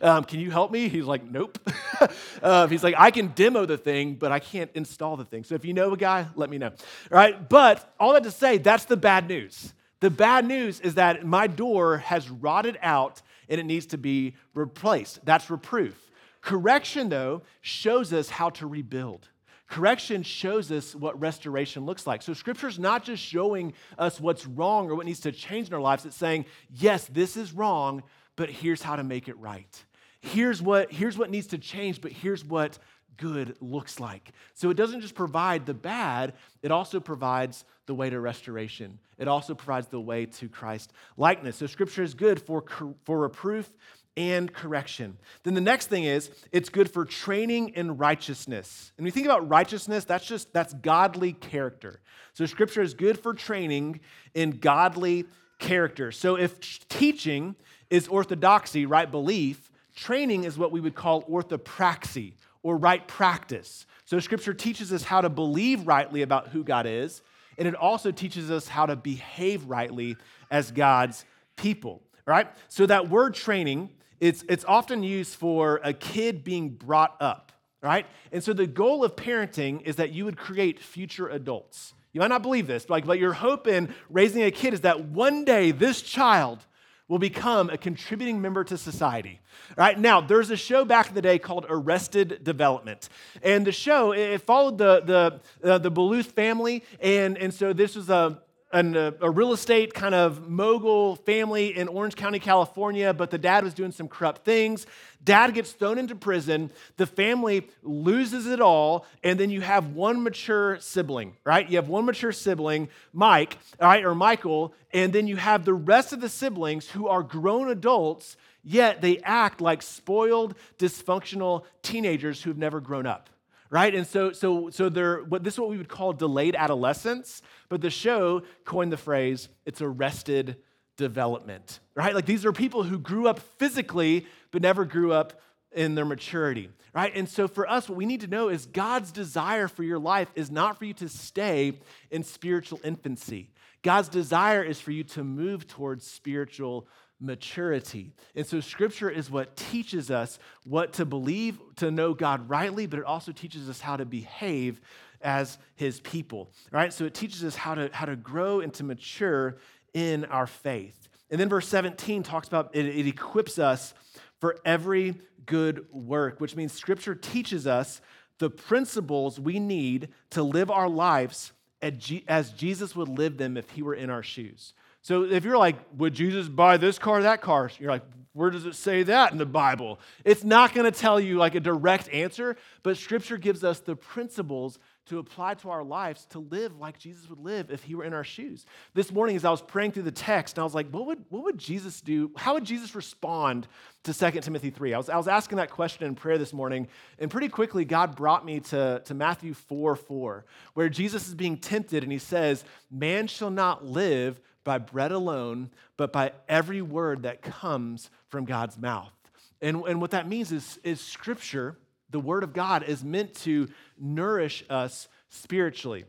um, 0.00 0.24
can 0.24 0.40
you 0.40 0.50
help 0.50 0.72
me? 0.72 0.88
He's 0.88 1.04
like, 1.04 1.22
nope. 1.22 1.58
um, 2.42 2.70
he's 2.70 2.82
like, 2.82 2.94
I 2.96 3.10
can 3.10 3.28
demo 3.28 3.66
the 3.66 3.76
thing, 3.76 4.14
but 4.14 4.32
I 4.32 4.38
can't 4.38 4.70
install 4.72 5.18
the 5.18 5.26
thing. 5.26 5.44
So 5.44 5.54
if 5.54 5.64
you 5.66 5.74
know 5.74 5.92
a 5.92 5.96
guy, 5.98 6.26
let 6.36 6.48
me 6.48 6.56
know. 6.56 6.68
All 6.68 6.74
right. 7.10 7.46
But 7.46 7.94
all 8.00 8.14
that 8.14 8.22
to 8.22 8.30
say, 8.30 8.56
that's 8.56 8.86
the 8.86 8.96
bad 8.96 9.28
news. 9.28 9.74
The 10.00 10.10
bad 10.10 10.46
news 10.46 10.80
is 10.80 10.94
that 10.94 11.26
my 11.26 11.46
door 11.46 11.98
has 11.98 12.30
rotted 12.30 12.78
out 12.80 13.20
and 13.50 13.60
it 13.60 13.64
needs 13.64 13.86
to 13.86 13.98
be 13.98 14.36
replaced. 14.54 15.22
That's 15.26 15.50
reproof. 15.50 15.98
Correction, 16.40 17.10
though, 17.10 17.42
shows 17.60 18.12
us 18.12 18.30
how 18.30 18.50
to 18.50 18.66
rebuild. 18.66 19.28
Correction 19.72 20.22
shows 20.22 20.70
us 20.70 20.94
what 20.94 21.18
restoration 21.18 21.86
looks 21.86 22.06
like. 22.06 22.20
So, 22.20 22.34
Scripture 22.34 22.68
is 22.68 22.78
not 22.78 23.04
just 23.04 23.22
showing 23.22 23.72
us 23.96 24.20
what's 24.20 24.46
wrong 24.46 24.90
or 24.90 24.94
what 24.94 25.06
needs 25.06 25.20
to 25.20 25.32
change 25.32 25.68
in 25.68 25.72
our 25.72 25.80
lives, 25.80 26.04
it's 26.04 26.14
saying, 26.14 26.44
yes, 26.68 27.06
this 27.06 27.38
is 27.38 27.54
wrong, 27.54 28.02
but 28.36 28.50
here's 28.50 28.82
how 28.82 28.96
to 28.96 29.02
make 29.02 29.28
it 29.28 29.38
right. 29.38 29.84
Here's 30.20 30.60
what, 30.60 30.92
here's 30.92 31.16
what 31.16 31.30
needs 31.30 31.46
to 31.48 31.58
change, 31.58 32.02
but 32.02 32.12
here's 32.12 32.44
what 32.44 32.78
good 33.16 33.56
looks 33.62 33.98
like. 33.98 34.32
So, 34.52 34.68
it 34.68 34.76
doesn't 34.76 35.00
just 35.00 35.14
provide 35.14 35.64
the 35.64 35.72
bad, 35.72 36.34
it 36.60 36.70
also 36.70 37.00
provides 37.00 37.64
the 37.86 37.94
way 37.94 38.10
to 38.10 38.20
restoration. 38.20 38.98
It 39.16 39.26
also 39.26 39.54
provides 39.54 39.86
the 39.86 40.00
way 40.00 40.26
to 40.26 40.50
Christ 40.50 40.92
likeness. 41.16 41.56
So, 41.56 41.66
Scripture 41.66 42.02
is 42.02 42.12
good 42.12 42.42
for, 42.42 42.62
for 43.04 43.20
reproof 43.20 43.72
and 44.16 44.52
correction. 44.52 45.16
Then 45.42 45.54
the 45.54 45.60
next 45.60 45.86
thing 45.86 46.04
is 46.04 46.30
it's 46.52 46.68
good 46.68 46.90
for 46.90 47.04
training 47.04 47.70
in 47.70 47.96
righteousness. 47.96 48.92
And 48.96 49.06
you 49.06 49.10
think 49.10 49.26
about 49.26 49.48
righteousness, 49.48 50.04
that's 50.04 50.26
just 50.26 50.52
that's 50.52 50.74
godly 50.74 51.32
character. 51.32 52.00
So 52.34 52.46
scripture 52.46 52.82
is 52.82 52.94
good 52.94 53.18
for 53.18 53.34
training 53.34 54.00
in 54.34 54.52
godly 54.52 55.26
character. 55.58 56.12
So 56.12 56.36
if 56.36 56.88
teaching 56.88 57.56
is 57.90 58.08
orthodoxy, 58.08 58.86
right 58.86 59.10
belief, 59.10 59.70
training 59.94 60.44
is 60.44 60.58
what 60.58 60.72
we 60.72 60.80
would 60.80 60.94
call 60.94 61.22
orthopraxy 61.24 62.32
or 62.62 62.76
right 62.76 63.06
practice. 63.06 63.86
So 64.04 64.18
scripture 64.18 64.54
teaches 64.54 64.92
us 64.92 65.02
how 65.02 65.20
to 65.20 65.28
believe 65.28 65.86
rightly 65.86 66.22
about 66.22 66.48
who 66.48 66.64
God 66.64 66.86
is, 66.86 67.22
and 67.58 67.68
it 67.68 67.74
also 67.74 68.10
teaches 68.10 68.50
us 68.50 68.68
how 68.68 68.86
to 68.86 68.96
behave 68.96 69.64
rightly 69.66 70.16
as 70.50 70.70
God's 70.70 71.24
people 71.56 72.02
All 72.26 72.34
right? 72.34 72.48
So 72.68 72.86
that 72.86 73.08
word 73.08 73.34
training 73.34 73.90
it's, 74.22 74.44
it's 74.48 74.64
often 74.66 75.02
used 75.02 75.34
for 75.34 75.80
a 75.82 75.92
kid 75.92 76.44
being 76.44 76.68
brought 76.68 77.16
up, 77.20 77.50
right? 77.82 78.06
And 78.30 78.42
so 78.42 78.52
the 78.52 78.68
goal 78.68 79.02
of 79.02 79.16
parenting 79.16 79.82
is 79.82 79.96
that 79.96 80.12
you 80.12 80.24
would 80.24 80.36
create 80.36 80.78
future 80.78 81.28
adults. 81.28 81.92
You 82.12 82.20
might 82.20 82.28
not 82.28 82.40
believe 82.40 82.68
this, 82.68 82.84
but, 82.84 82.94
like, 82.94 83.06
but 83.06 83.18
your 83.18 83.32
hope 83.32 83.66
in 83.66 83.92
raising 84.08 84.44
a 84.44 84.52
kid 84.52 84.74
is 84.74 84.82
that 84.82 85.06
one 85.06 85.44
day 85.44 85.72
this 85.72 86.02
child 86.02 86.64
will 87.08 87.18
become 87.18 87.68
a 87.68 87.76
contributing 87.76 88.40
member 88.40 88.62
to 88.62 88.78
society. 88.78 89.40
Right 89.76 89.98
now, 89.98 90.20
there's 90.20 90.50
a 90.50 90.56
show 90.56 90.84
back 90.84 91.08
in 91.08 91.14
the 91.14 91.22
day 91.22 91.40
called 91.40 91.66
Arrested 91.68 92.44
Development, 92.44 93.08
and 93.42 93.66
the 93.66 93.72
show 93.72 94.12
it 94.12 94.40
followed 94.42 94.78
the 94.78 95.40
the 95.62 95.68
uh, 95.68 95.78
the 95.78 95.90
Bluth 95.90 96.26
family, 96.26 96.84
and 97.00 97.36
and 97.36 97.52
so 97.52 97.72
this 97.72 97.96
was 97.96 98.08
a 98.08 98.40
an, 98.72 98.96
a, 98.96 99.14
a 99.20 99.30
real 99.30 99.52
estate 99.52 99.92
kind 99.92 100.14
of 100.14 100.48
mogul 100.48 101.16
family 101.16 101.76
in 101.76 101.88
Orange 101.88 102.16
County, 102.16 102.38
California, 102.38 103.12
but 103.12 103.30
the 103.30 103.38
dad 103.38 103.64
was 103.64 103.74
doing 103.74 103.92
some 103.92 104.08
corrupt 104.08 104.44
things. 104.44 104.86
Dad 105.22 105.54
gets 105.54 105.72
thrown 105.72 105.98
into 105.98 106.14
prison. 106.14 106.70
The 106.96 107.06
family 107.06 107.68
loses 107.82 108.46
it 108.46 108.60
all. 108.60 109.06
And 109.22 109.38
then 109.38 109.50
you 109.50 109.60
have 109.60 109.94
one 109.94 110.22
mature 110.22 110.78
sibling, 110.80 111.36
right? 111.44 111.68
You 111.68 111.76
have 111.76 111.88
one 111.88 112.06
mature 112.06 112.32
sibling, 112.32 112.88
Mike, 113.12 113.58
right, 113.80 114.04
or 114.04 114.14
Michael. 114.14 114.74
And 114.92 115.12
then 115.12 115.26
you 115.26 115.36
have 115.36 115.64
the 115.64 115.74
rest 115.74 116.12
of 116.12 116.20
the 116.20 116.28
siblings 116.28 116.88
who 116.88 117.06
are 117.08 117.22
grown 117.22 117.70
adults, 117.70 118.36
yet 118.64 119.00
they 119.00 119.18
act 119.18 119.60
like 119.60 119.82
spoiled, 119.82 120.54
dysfunctional 120.78 121.64
teenagers 121.82 122.42
who've 122.42 122.58
never 122.58 122.80
grown 122.80 123.06
up 123.06 123.28
right? 123.72 123.94
And 123.94 124.06
so, 124.06 124.32
so, 124.32 124.68
so 124.68 124.90
they're, 124.90 125.22
what, 125.22 125.42
this 125.42 125.54
is 125.54 125.60
what 125.60 125.70
we 125.70 125.78
would 125.78 125.88
call 125.88 126.12
delayed 126.12 126.54
adolescence, 126.54 127.40
but 127.70 127.80
the 127.80 127.88
show 127.88 128.42
coined 128.66 128.92
the 128.92 128.98
phrase, 128.98 129.48
it's 129.64 129.80
arrested 129.80 130.58
development, 130.98 131.80
right? 131.94 132.14
Like 132.14 132.26
these 132.26 132.44
are 132.44 132.52
people 132.52 132.82
who 132.82 132.98
grew 132.98 133.26
up 133.26 133.40
physically, 133.40 134.26
but 134.50 134.60
never 134.60 134.84
grew 134.84 135.14
up 135.14 135.40
in 135.74 135.94
their 135.94 136.04
maturity, 136.04 136.68
right? 136.92 137.16
And 137.16 137.26
so 137.26 137.48
for 137.48 137.66
us, 137.66 137.88
what 137.88 137.96
we 137.96 138.04
need 138.04 138.20
to 138.20 138.26
know 138.26 138.50
is 138.50 138.66
God's 138.66 139.10
desire 139.10 139.68
for 139.68 139.84
your 139.84 139.98
life 139.98 140.30
is 140.34 140.50
not 140.50 140.78
for 140.78 140.84
you 140.84 140.92
to 140.94 141.08
stay 141.08 141.78
in 142.10 142.24
spiritual 142.24 142.78
infancy. 142.84 143.48
God's 143.80 144.10
desire 144.10 144.62
is 144.62 144.82
for 144.82 144.90
you 144.90 145.02
to 145.04 145.24
move 145.24 145.66
towards 145.66 146.06
spiritual 146.06 146.86
maturity. 147.22 148.12
And 148.34 148.46
so, 148.46 148.60
scripture 148.60 149.08
is 149.08 149.30
what 149.30 149.56
teaches 149.56 150.10
us 150.10 150.38
what 150.64 150.92
to 150.94 151.04
believe, 151.04 151.58
to 151.76 151.90
know 151.90 152.14
God 152.14 152.48
rightly, 152.50 152.86
but 152.86 152.98
it 152.98 153.04
also 153.04 153.32
teaches 153.32 153.68
us 153.70 153.80
how 153.80 153.96
to 153.96 154.04
behave 154.04 154.80
as 155.20 155.58
his 155.76 156.00
people, 156.00 156.50
right? 156.70 156.92
So, 156.92 157.04
it 157.04 157.14
teaches 157.14 157.44
us 157.44 157.54
how 157.54 157.74
to, 157.74 157.90
how 157.92 158.06
to 158.06 158.16
grow 158.16 158.60
and 158.60 158.74
to 158.74 158.84
mature 158.84 159.58
in 159.94 160.24
our 160.26 160.46
faith. 160.46 161.08
And 161.30 161.40
then, 161.40 161.48
verse 161.48 161.68
17 161.68 162.22
talks 162.22 162.48
about 162.48 162.74
it, 162.74 162.86
it 162.86 163.06
equips 163.06 163.58
us 163.58 163.94
for 164.40 164.58
every 164.64 165.20
good 165.46 165.86
work, 165.92 166.40
which 166.40 166.56
means 166.56 166.72
scripture 166.72 167.14
teaches 167.14 167.66
us 167.66 168.00
the 168.38 168.50
principles 168.50 169.38
we 169.38 169.60
need 169.60 170.08
to 170.30 170.42
live 170.42 170.70
our 170.70 170.88
lives 170.88 171.52
as 171.80 172.50
Jesus 172.52 172.94
would 172.94 173.08
live 173.08 173.38
them 173.38 173.56
if 173.56 173.70
he 173.70 173.82
were 173.82 173.94
in 173.94 174.10
our 174.10 174.22
shoes. 174.22 174.74
So 175.02 175.24
if 175.24 175.44
you're 175.44 175.58
like, 175.58 175.76
would 175.96 176.14
Jesus 176.14 176.48
buy 176.48 176.76
this 176.76 176.98
car, 176.98 177.22
that 177.22 177.40
car? 177.40 177.70
You're 177.78 177.90
like, 177.90 178.04
Where 178.32 178.50
does 178.50 178.64
it 178.64 178.76
say 178.76 179.02
that 179.02 179.32
in 179.32 179.38
the 179.38 179.44
Bible? 179.44 179.98
It's 180.24 180.44
not 180.44 180.74
going 180.74 180.90
to 180.90 180.96
tell 180.96 181.20
you 181.20 181.36
like 181.36 181.54
a 181.54 181.60
direct 181.60 182.08
answer, 182.10 182.56
but 182.82 182.96
Scripture 182.96 183.36
gives 183.36 183.64
us 183.64 183.80
the 183.80 183.96
principles 183.96 184.78
to 185.06 185.18
apply 185.18 185.54
to 185.54 185.70
our 185.70 185.82
lives 185.82 186.26
to 186.26 186.38
live 186.38 186.78
like 186.78 186.96
Jesus 186.96 187.28
would 187.28 187.40
live 187.40 187.72
if 187.72 187.82
he 187.82 187.96
were 187.96 188.04
in 188.04 188.14
our 188.14 188.22
shoes. 188.22 188.64
This 188.94 189.10
morning, 189.10 189.34
as 189.34 189.44
I 189.44 189.50
was 189.50 189.60
praying 189.60 189.92
through 189.92 190.04
the 190.04 190.12
text, 190.12 190.56
and 190.56 190.62
I 190.62 190.64
was 190.64 190.74
like, 190.74 190.88
what 190.90 191.06
would, 191.06 191.24
what 191.28 191.42
would 191.42 191.58
Jesus 191.58 192.00
do? 192.00 192.30
How 192.36 192.54
would 192.54 192.64
Jesus 192.64 192.94
respond 192.94 193.66
to 194.04 194.14
2 194.14 194.40
Timothy 194.40 194.70
3? 194.70 194.94
I 194.94 194.96
was, 194.96 195.08
I 195.08 195.16
was 195.16 195.26
asking 195.26 195.58
that 195.58 195.70
question 195.70 196.06
in 196.06 196.14
prayer 196.14 196.38
this 196.38 196.52
morning, 196.52 196.86
and 197.18 197.30
pretty 197.30 197.48
quickly, 197.48 197.84
God 197.84 198.14
brought 198.14 198.44
me 198.44 198.60
to, 198.60 199.02
to 199.04 199.14
Matthew 199.14 199.54
4 199.54 199.96
4, 199.96 200.44
where 200.74 200.88
Jesus 200.88 201.26
is 201.26 201.34
being 201.34 201.56
tempted, 201.56 202.04
and 202.04 202.12
he 202.12 202.18
says, 202.18 202.64
Man 202.88 203.26
shall 203.26 203.50
not 203.50 203.84
live 203.84 204.40
by 204.64 204.78
bread 204.78 205.12
alone, 205.12 205.70
but 205.96 206.12
by 206.12 206.32
every 206.48 206.82
word 206.82 207.22
that 207.22 207.42
comes 207.42 208.10
from 208.28 208.44
God's 208.44 208.78
mouth. 208.78 209.12
And, 209.60 209.82
and 209.86 210.00
what 210.00 210.12
that 210.12 210.28
means 210.28 210.52
is, 210.52 210.78
is 210.82 211.00
scripture 211.00 211.76
the 212.12 212.20
Word 212.20 212.44
of 212.44 212.52
God 212.52 212.84
is 212.84 213.02
meant 213.02 213.34
to 213.36 213.68
nourish 213.98 214.64
us 214.70 215.08
spiritually. 215.30 216.04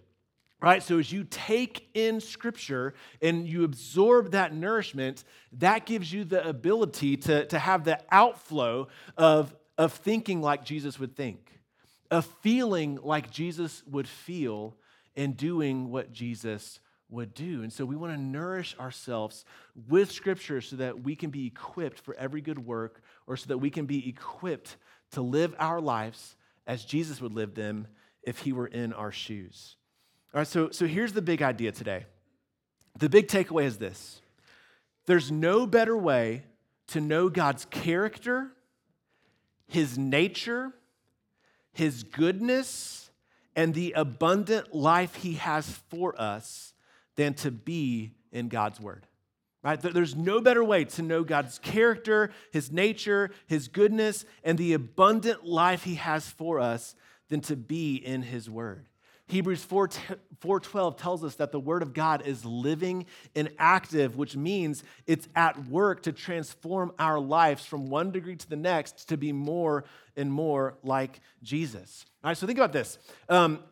Right? 0.61 0.83
So 0.83 0.99
as 0.99 1.11
you 1.11 1.25
take 1.25 1.89
in 1.93 2.21
Scripture 2.21 2.93
and 3.21 3.47
you 3.47 3.63
absorb 3.63 4.31
that 4.31 4.53
nourishment, 4.53 5.25
that 5.53 5.85
gives 5.85 6.13
you 6.13 6.23
the 6.23 6.47
ability 6.47 7.17
to, 7.17 7.45
to 7.47 7.59
have 7.59 7.83
the 7.83 7.99
outflow 8.11 8.87
of, 9.17 9.53
of 9.77 9.91
thinking 9.91 10.41
like 10.41 10.63
Jesus 10.63 10.99
would 10.99 11.17
think, 11.17 11.51
of 12.11 12.25
feeling 12.41 12.97
like 13.01 13.29
Jesus 13.29 13.83
would 13.87 14.07
feel, 14.07 14.75
and 15.15 15.37
doing 15.37 15.91
what 15.91 16.11
Jesus 16.11 16.79
would 17.13 17.33
do. 17.33 17.63
And 17.63 17.71
so 17.71 17.85
we 17.85 17.95
want 17.95 18.13
to 18.13 18.19
nourish 18.19 18.75
ourselves 18.79 19.45
with 19.87 20.11
Scripture 20.11 20.61
so 20.61 20.75
that 20.77 21.03
we 21.03 21.15
can 21.15 21.29
be 21.29 21.47
equipped 21.47 21.99
for 21.99 22.15
every 22.15 22.41
good 22.41 22.59
work 22.59 23.01
or 23.27 23.37
so 23.37 23.47
that 23.47 23.59
we 23.59 23.69
can 23.69 23.85
be 23.85 24.09
equipped 24.09 24.75
to 25.11 25.21
live 25.21 25.55
our 25.59 25.79
lives 25.79 26.35
as 26.67 26.83
Jesus 26.83 27.21
would 27.21 27.33
live 27.33 27.55
them 27.55 27.87
if 28.23 28.39
he 28.39 28.51
were 28.51 28.67
in 28.67 28.93
our 28.93 29.11
shoes. 29.11 29.75
All 30.33 30.39
right, 30.39 30.47
so, 30.47 30.69
so 30.71 30.87
here's 30.87 31.13
the 31.13 31.21
big 31.21 31.41
idea 31.41 31.71
today. 31.71 32.05
The 32.97 33.09
big 33.09 33.27
takeaway 33.27 33.65
is 33.65 33.77
this 33.77 34.21
there's 35.05 35.31
no 35.31 35.65
better 35.65 35.97
way 35.97 36.43
to 36.87 37.01
know 37.01 37.29
God's 37.29 37.65
character, 37.65 38.51
his 39.67 39.97
nature, 39.97 40.71
his 41.73 42.03
goodness, 42.03 43.11
and 43.55 43.73
the 43.73 43.93
abundant 43.95 44.73
life 44.73 45.15
he 45.15 45.33
has 45.33 45.69
for 45.89 46.19
us 46.19 46.72
than 47.15 47.33
to 47.35 47.51
be 47.51 48.11
in 48.31 48.49
God's 48.49 48.79
word. 48.79 49.07
Right? 49.63 49.79
There's 49.79 50.15
no 50.15 50.41
better 50.41 50.63
way 50.63 50.83
to 50.85 51.01
know 51.01 51.23
God's 51.23 51.57
character, 51.59 52.31
his 52.51 52.69
nature, 52.69 53.31
his 53.47 53.69
goodness, 53.69 54.25
and 54.43 54.57
the 54.57 54.73
abundant 54.73 55.45
life 55.45 55.83
he 55.83 55.95
has 55.95 56.27
for 56.27 56.59
us 56.59 56.95
than 57.29 57.39
to 57.41 57.55
be 57.55 57.95
in 57.95 58.23
his 58.23 58.49
word. 58.49 58.87
Hebrews 59.27 59.63
4, 59.63 59.87
4:12 60.41 60.97
tells 60.97 61.23
us 61.23 61.35
that 61.35 61.53
the 61.53 61.59
word 61.59 61.81
of 61.81 61.93
God 61.93 62.27
is 62.27 62.43
living 62.43 63.05
and 63.35 63.49
active, 63.57 64.17
which 64.17 64.35
means 64.35 64.83
it's 65.07 65.29
at 65.33 65.67
work 65.67 66.03
to 66.03 66.11
transform 66.11 66.91
our 66.99 67.19
lives 67.19 67.65
from 67.65 67.87
one 67.87 68.11
degree 68.11 68.35
to 68.35 68.49
the 68.49 68.57
next 68.57 69.07
to 69.09 69.17
be 69.17 69.31
more 69.31 69.85
and 70.17 70.31
more 70.31 70.77
like 70.83 71.21
Jesus. 71.41 72.05
All 72.23 72.29
right, 72.29 72.37
so 72.37 72.45
think 72.45 72.59
about 72.59 72.73
this. 72.73 72.97
Um, 73.29 73.63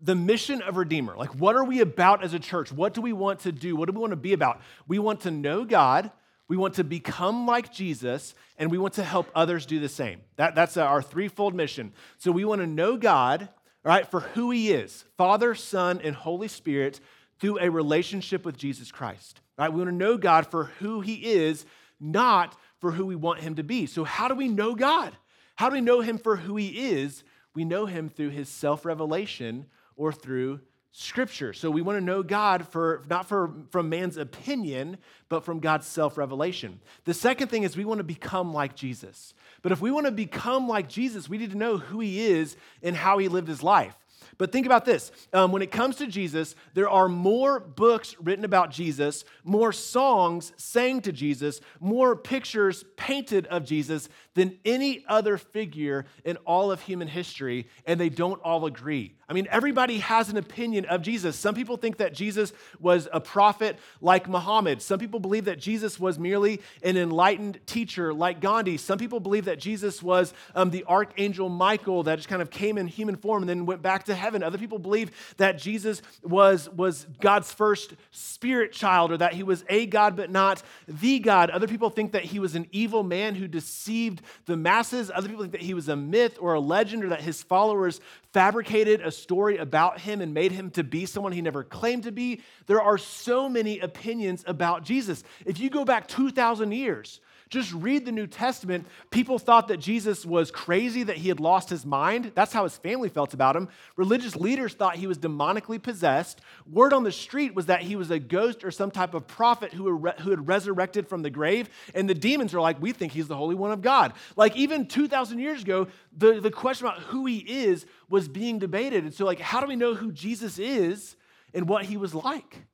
the 0.00 0.14
mission 0.14 0.62
of 0.62 0.76
Redeemer. 0.76 1.16
Like, 1.16 1.34
what 1.34 1.56
are 1.56 1.64
we 1.64 1.80
about 1.80 2.22
as 2.22 2.34
a 2.34 2.38
church? 2.38 2.72
What 2.72 2.94
do 2.94 3.00
we 3.00 3.12
want 3.12 3.40
to 3.40 3.52
do? 3.52 3.76
What 3.76 3.86
do 3.88 3.92
we 3.92 4.00
want 4.00 4.12
to 4.12 4.16
be 4.16 4.32
about? 4.32 4.60
We 4.86 4.98
want 4.98 5.20
to 5.22 5.30
know 5.30 5.64
God, 5.64 6.10
we 6.46 6.56
want 6.56 6.74
to 6.74 6.84
become 6.84 7.46
like 7.46 7.72
Jesus, 7.72 8.34
and 8.58 8.70
we 8.70 8.78
want 8.78 8.94
to 8.94 9.04
help 9.04 9.28
others 9.34 9.64
do 9.66 9.80
the 9.80 9.88
same. 9.88 10.20
That, 10.36 10.54
that's 10.54 10.76
our 10.76 11.00
threefold 11.00 11.54
mission. 11.54 11.92
So, 12.18 12.32
we 12.32 12.44
want 12.44 12.60
to 12.60 12.66
know 12.66 12.96
God, 12.96 13.48
right, 13.82 14.08
for 14.10 14.20
who 14.20 14.50
He 14.50 14.72
is 14.72 15.04
Father, 15.16 15.54
Son, 15.54 16.00
and 16.02 16.14
Holy 16.14 16.48
Spirit 16.48 17.00
through 17.40 17.60
a 17.60 17.70
relationship 17.70 18.44
with 18.44 18.56
Jesus 18.56 18.92
Christ. 18.92 19.40
Right? 19.56 19.72
We 19.72 19.78
want 19.78 19.90
to 19.90 19.96
know 19.96 20.16
God 20.16 20.46
for 20.50 20.64
who 20.80 21.00
He 21.00 21.32
is, 21.32 21.64
not 22.00 22.56
for 22.78 22.92
who 22.92 23.06
we 23.06 23.16
want 23.16 23.40
Him 23.40 23.54
to 23.54 23.62
be. 23.62 23.86
So, 23.86 24.04
how 24.04 24.28
do 24.28 24.34
we 24.34 24.48
know 24.48 24.74
God? 24.74 25.16
How 25.56 25.70
do 25.70 25.74
we 25.74 25.80
know 25.80 26.00
Him 26.00 26.18
for 26.18 26.36
who 26.36 26.56
He 26.56 26.90
is? 26.90 27.24
We 27.54 27.64
know 27.64 27.86
Him 27.86 28.08
through 28.08 28.30
His 28.30 28.48
self 28.48 28.84
revelation 28.84 29.66
or 29.96 30.12
through 30.12 30.60
scripture. 30.96 31.52
So 31.52 31.72
we 31.72 31.82
want 31.82 31.98
to 31.98 32.04
know 32.04 32.22
God 32.22 32.68
for 32.68 33.02
not 33.10 33.26
for 33.26 33.52
from 33.70 33.88
man's 33.88 34.16
opinion, 34.16 34.98
but 35.28 35.44
from 35.44 35.58
God's 35.58 35.88
self-revelation. 35.88 36.80
The 37.04 37.14
second 37.14 37.48
thing 37.48 37.64
is 37.64 37.76
we 37.76 37.84
want 37.84 37.98
to 37.98 38.04
become 38.04 38.52
like 38.52 38.76
Jesus. 38.76 39.34
But 39.62 39.72
if 39.72 39.80
we 39.80 39.90
want 39.90 40.06
to 40.06 40.12
become 40.12 40.68
like 40.68 40.88
Jesus, 40.88 41.28
we 41.28 41.38
need 41.38 41.50
to 41.50 41.58
know 41.58 41.78
who 41.78 41.98
he 41.98 42.20
is 42.20 42.56
and 42.80 42.94
how 42.94 43.18
he 43.18 43.26
lived 43.26 43.48
his 43.48 43.62
life. 43.62 43.96
But 44.38 44.52
think 44.52 44.66
about 44.66 44.84
this 44.84 45.12
um, 45.32 45.52
when 45.52 45.62
it 45.62 45.70
comes 45.70 45.96
to 45.96 46.06
Jesus, 46.06 46.54
there 46.74 46.88
are 46.88 47.08
more 47.08 47.60
books 47.60 48.16
written 48.20 48.44
about 48.44 48.70
Jesus, 48.70 49.24
more 49.44 49.72
songs 49.72 50.52
sang 50.56 51.00
to 51.02 51.12
Jesus, 51.12 51.60
more 51.80 52.16
pictures 52.16 52.84
painted 52.96 53.46
of 53.46 53.64
Jesus 53.64 54.08
than 54.34 54.58
any 54.64 55.04
other 55.08 55.38
figure 55.38 56.06
in 56.24 56.36
all 56.38 56.72
of 56.72 56.80
human 56.80 57.08
history, 57.08 57.68
and 57.86 58.00
they 58.00 58.08
don't 58.08 58.40
all 58.42 58.66
agree. 58.66 59.14
I 59.28 59.32
mean, 59.32 59.48
everybody 59.50 59.98
has 59.98 60.28
an 60.28 60.36
opinion 60.36 60.84
of 60.86 61.02
Jesus. 61.02 61.36
Some 61.36 61.54
people 61.54 61.76
think 61.76 61.96
that 61.96 62.12
Jesus 62.14 62.52
was 62.78 63.08
a 63.12 63.20
prophet 63.20 63.78
like 64.00 64.28
Muhammad. 64.28 64.82
Some 64.82 64.98
people 64.98 65.18
believe 65.18 65.46
that 65.46 65.58
Jesus 65.58 65.98
was 65.98 66.18
merely 66.18 66.60
an 66.82 66.96
enlightened 66.96 67.60
teacher 67.66 68.12
like 68.12 68.40
Gandhi. 68.40 68.76
Some 68.76 68.98
people 68.98 69.20
believe 69.20 69.46
that 69.46 69.58
Jesus 69.58 70.02
was 70.02 70.34
um, 70.54 70.70
the 70.70 70.84
archangel 70.84 71.48
Michael 71.48 72.02
that 72.02 72.16
just 72.16 72.28
kind 72.28 72.42
of 72.42 72.50
came 72.50 72.76
in 72.76 72.86
human 72.86 73.16
form 73.16 73.42
and 73.42 73.48
then 73.48 73.64
went 73.66 73.80
back 73.80 74.04
to 74.04 74.14
heaven. 74.14 74.42
Other 74.42 74.58
people 74.58 74.78
believe 74.78 75.10
that 75.38 75.58
Jesus 75.58 76.02
was, 76.22 76.68
was 76.70 77.06
God's 77.20 77.52
first 77.52 77.94
spirit 78.10 78.72
child 78.72 79.10
or 79.10 79.16
that 79.16 79.32
he 79.32 79.42
was 79.42 79.64
a 79.68 79.86
God 79.86 80.16
but 80.16 80.30
not 80.30 80.62
the 80.86 81.18
God. 81.18 81.48
Other 81.50 81.68
people 81.68 81.88
think 81.88 82.12
that 82.12 82.24
he 82.24 82.38
was 82.38 82.54
an 82.54 82.66
evil 82.72 83.02
man 83.02 83.34
who 83.34 83.48
deceived 83.48 84.20
the 84.44 84.56
masses. 84.56 85.10
Other 85.14 85.28
people 85.28 85.42
think 85.42 85.52
that 85.52 85.62
he 85.62 85.74
was 85.74 85.88
a 85.88 85.96
myth 85.96 86.36
or 86.40 86.54
a 86.54 86.60
legend 86.60 87.04
or 87.04 87.08
that 87.08 87.22
his 87.22 87.42
followers 87.42 88.00
fabricated 88.32 89.00
a 89.00 89.12
story 89.16 89.56
about 89.58 90.00
him 90.00 90.20
and 90.20 90.34
made 90.34 90.52
him 90.52 90.70
to 90.70 90.84
be 90.84 91.06
someone 91.06 91.32
he 91.32 91.42
never 91.42 91.64
claimed 91.64 92.04
to 92.04 92.12
be. 92.12 92.42
There 92.66 92.82
are 92.82 92.98
so 92.98 93.48
many 93.48 93.78
opinions 93.80 94.44
about 94.46 94.84
Jesus. 94.84 95.22
If 95.44 95.58
you 95.58 95.70
go 95.70 95.84
back 95.84 96.08
2,000 96.08 96.72
years, 96.72 97.20
just 97.54 97.72
read 97.72 98.04
the 98.04 98.12
New 98.12 98.26
Testament. 98.26 98.86
People 99.10 99.38
thought 99.38 99.68
that 99.68 99.78
Jesus 99.78 100.26
was 100.26 100.50
crazy, 100.50 101.04
that 101.04 101.16
he 101.16 101.28
had 101.28 101.40
lost 101.40 101.70
his 101.70 101.86
mind. 101.86 102.32
That's 102.34 102.52
how 102.52 102.64
his 102.64 102.76
family 102.76 103.08
felt 103.08 103.32
about 103.32 103.56
him. 103.56 103.68
Religious 103.96 104.36
leaders 104.36 104.74
thought 104.74 104.96
he 104.96 105.06
was 105.06 105.18
demonically 105.18 105.80
possessed. 105.80 106.40
Word 106.70 106.92
on 106.92 107.04
the 107.04 107.12
street 107.12 107.54
was 107.54 107.66
that 107.66 107.82
he 107.82 107.96
was 107.96 108.10
a 108.10 108.18
ghost 108.18 108.64
or 108.64 108.70
some 108.70 108.90
type 108.90 109.14
of 109.14 109.26
prophet 109.26 109.72
who, 109.72 109.98
who 110.20 110.30
had 110.30 110.48
resurrected 110.48 111.08
from 111.08 111.22
the 111.22 111.30
grave. 111.30 111.70
And 111.94 112.10
the 112.10 112.14
demons 112.14 112.52
are 112.52 112.60
like, 112.60 112.82
we 112.82 112.92
think 112.92 113.12
he's 113.12 113.28
the 113.28 113.36
Holy 113.36 113.54
One 113.54 113.70
of 113.70 113.80
God. 113.80 114.12
Like 114.36 114.56
even 114.56 114.86
2,000 114.86 115.38
years 115.38 115.62
ago, 115.62 115.86
the, 116.16 116.40
the 116.40 116.50
question 116.50 116.86
about 116.86 117.00
who 117.00 117.24
he 117.24 117.38
is 117.38 117.86
was 118.08 118.28
being 118.28 118.58
debated. 118.58 119.04
And 119.04 119.14
so, 119.14 119.24
like, 119.24 119.40
how 119.40 119.60
do 119.60 119.66
we 119.66 119.76
know 119.76 119.94
who 119.94 120.12
Jesus 120.12 120.58
is 120.58 121.16
and 121.54 121.68
what 121.68 121.84
he 121.84 121.96
was 121.96 122.14
like? 122.14 122.66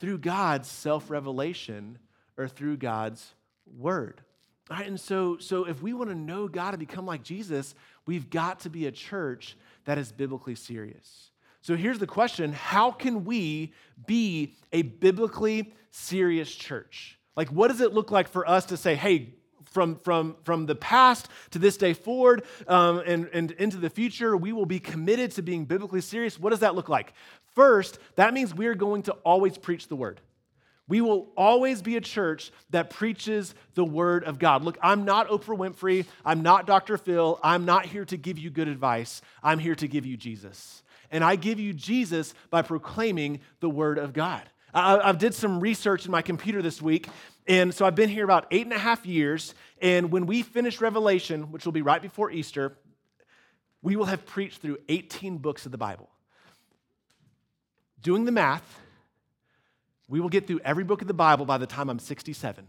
Through 0.00 0.18
God's 0.18 0.68
self 0.68 1.08
revelation 1.08 1.98
or 2.36 2.48
through 2.48 2.78
God's 2.78 3.32
word. 3.76 4.20
All 4.70 4.76
right, 4.76 4.86
and 4.86 4.98
so, 4.98 5.38
so 5.38 5.64
if 5.64 5.80
we 5.80 5.92
want 5.92 6.10
to 6.10 6.16
know 6.16 6.48
God 6.48 6.74
and 6.74 6.78
become 6.80 7.06
like 7.06 7.22
Jesus, 7.22 7.74
we've 8.04 8.28
got 8.30 8.60
to 8.60 8.70
be 8.70 8.86
a 8.86 8.92
church 8.92 9.56
that 9.84 9.96
is 9.96 10.10
biblically 10.10 10.56
serious. 10.56 11.30
So 11.60 11.76
here's 11.76 11.98
the 11.98 12.06
question 12.06 12.52
How 12.52 12.90
can 12.90 13.24
we 13.24 13.72
be 14.06 14.54
a 14.72 14.82
biblically 14.82 15.72
serious 15.90 16.52
church? 16.54 17.18
Like, 17.36 17.48
what 17.48 17.68
does 17.68 17.80
it 17.80 17.92
look 17.92 18.10
like 18.10 18.28
for 18.28 18.48
us 18.48 18.66
to 18.66 18.76
say, 18.76 18.94
hey, 18.94 19.34
from, 19.76 19.96
from, 19.96 20.36
from 20.44 20.64
the 20.64 20.74
past 20.74 21.28
to 21.50 21.58
this 21.58 21.76
day 21.76 21.92
forward 21.92 22.44
um, 22.66 23.02
and, 23.04 23.28
and 23.34 23.50
into 23.52 23.76
the 23.76 23.90
future, 23.90 24.34
we 24.34 24.52
will 24.52 24.64
be 24.64 24.80
committed 24.80 25.32
to 25.32 25.42
being 25.42 25.66
biblically 25.66 26.00
serious. 26.00 26.40
What 26.40 26.50
does 26.50 26.60
that 26.60 26.74
look 26.74 26.88
like? 26.88 27.12
First, 27.54 27.98
that 28.14 28.32
means 28.32 28.54
we 28.54 28.68
are 28.68 28.74
going 28.74 29.02
to 29.02 29.12
always 29.24 29.58
preach 29.58 29.88
the 29.88 29.96
word. 29.96 30.22
We 30.88 31.00
will 31.00 31.32
always 31.36 31.82
be 31.82 31.96
a 31.96 32.00
church 32.00 32.52
that 32.70 32.90
preaches 32.90 33.54
the 33.74 33.84
word 33.84 34.22
of 34.24 34.38
God. 34.38 34.62
Look, 34.62 34.78
I'm 34.80 35.04
not 35.04 35.28
Oprah 35.28 35.58
Winfrey. 35.58 36.06
I'm 36.24 36.42
not 36.42 36.66
Dr. 36.66 36.96
Phil. 36.96 37.40
I'm 37.42 37.64
not 37.64 37.86
here 37.86 38.04
to 38.04 38.16
give 38.16 38.38
you 38.38 38.50
good 38.50 38.68
advice. 38.68 39.20
I'm 39.42 39.58
here 39.58 39.74
to 39.74 39.88
give 39.88 40.06
you 40.06 40.16
Jesus. 40.16 40.84
And 41.10 41.24
I 41.24 41.36
give 41.36 41.58
you 41.58 41.72
Jesus 41.72 42.34
by 42.50 42.62
proclaiming 42.62 43.40
the 43.60 43.70
word 43.70 43.98
of 43.98 44.12
God. 44.12 44.42
I, 44.72 45.08
I 45.08 45.12
did 45.12 45.34
some 45.34 45.58
research 45.58 46.04
in 46.04 46.12
my 46.12 46.22
computer 46.22 46.62
this 46.62 46.80
week. 46.80 47.08
And 47.48 47.74
so 47.74 47.84
I've 47.84 47.94
been 47.94 48.08
here 48.08 48.24
about 48.24 48.46
eight 48.52 48.66
and 48.66 48.72
a 48.72 48.78
half 48.78 49.06
years. 49.06 49.54
And 49.82 50.12
when 50.12 50.26
we 50.26 50.42
finish 50.42 50.80
Revelation, 50.80 51.50
which 51.50 51.64
will 51.64 51.72
be 51.72 51.82
right 51.82 52.02
before 52.02 52.30
Easter, 52.30 52.76
we 53.82 53.96
will 53.96 54.04
have 54.04 54.24
preached 54.24 54.62
through 54.62 54.78
18 54.88 55.38
books 55.38 55.66
of 55.66 55.72
the 55.72 55.78
Bible. 55.78 56.10
Doing 58.02 58.24
the 58.24 58.32
math, 58.32 58.80
we 60.08 60.20
will 60.20 60.28
get 60.28 60.46
through 60.46 60.60
every 60.64 60.84
book 60.84 61.02
of 61.02 61.08
the 61.08 61.14
Bible 61.14 61.46
by 61.46 61.58
the 61.58 61.66
time 61.66 61.88
I'm 61.88 61.98
67. 61.98 62.66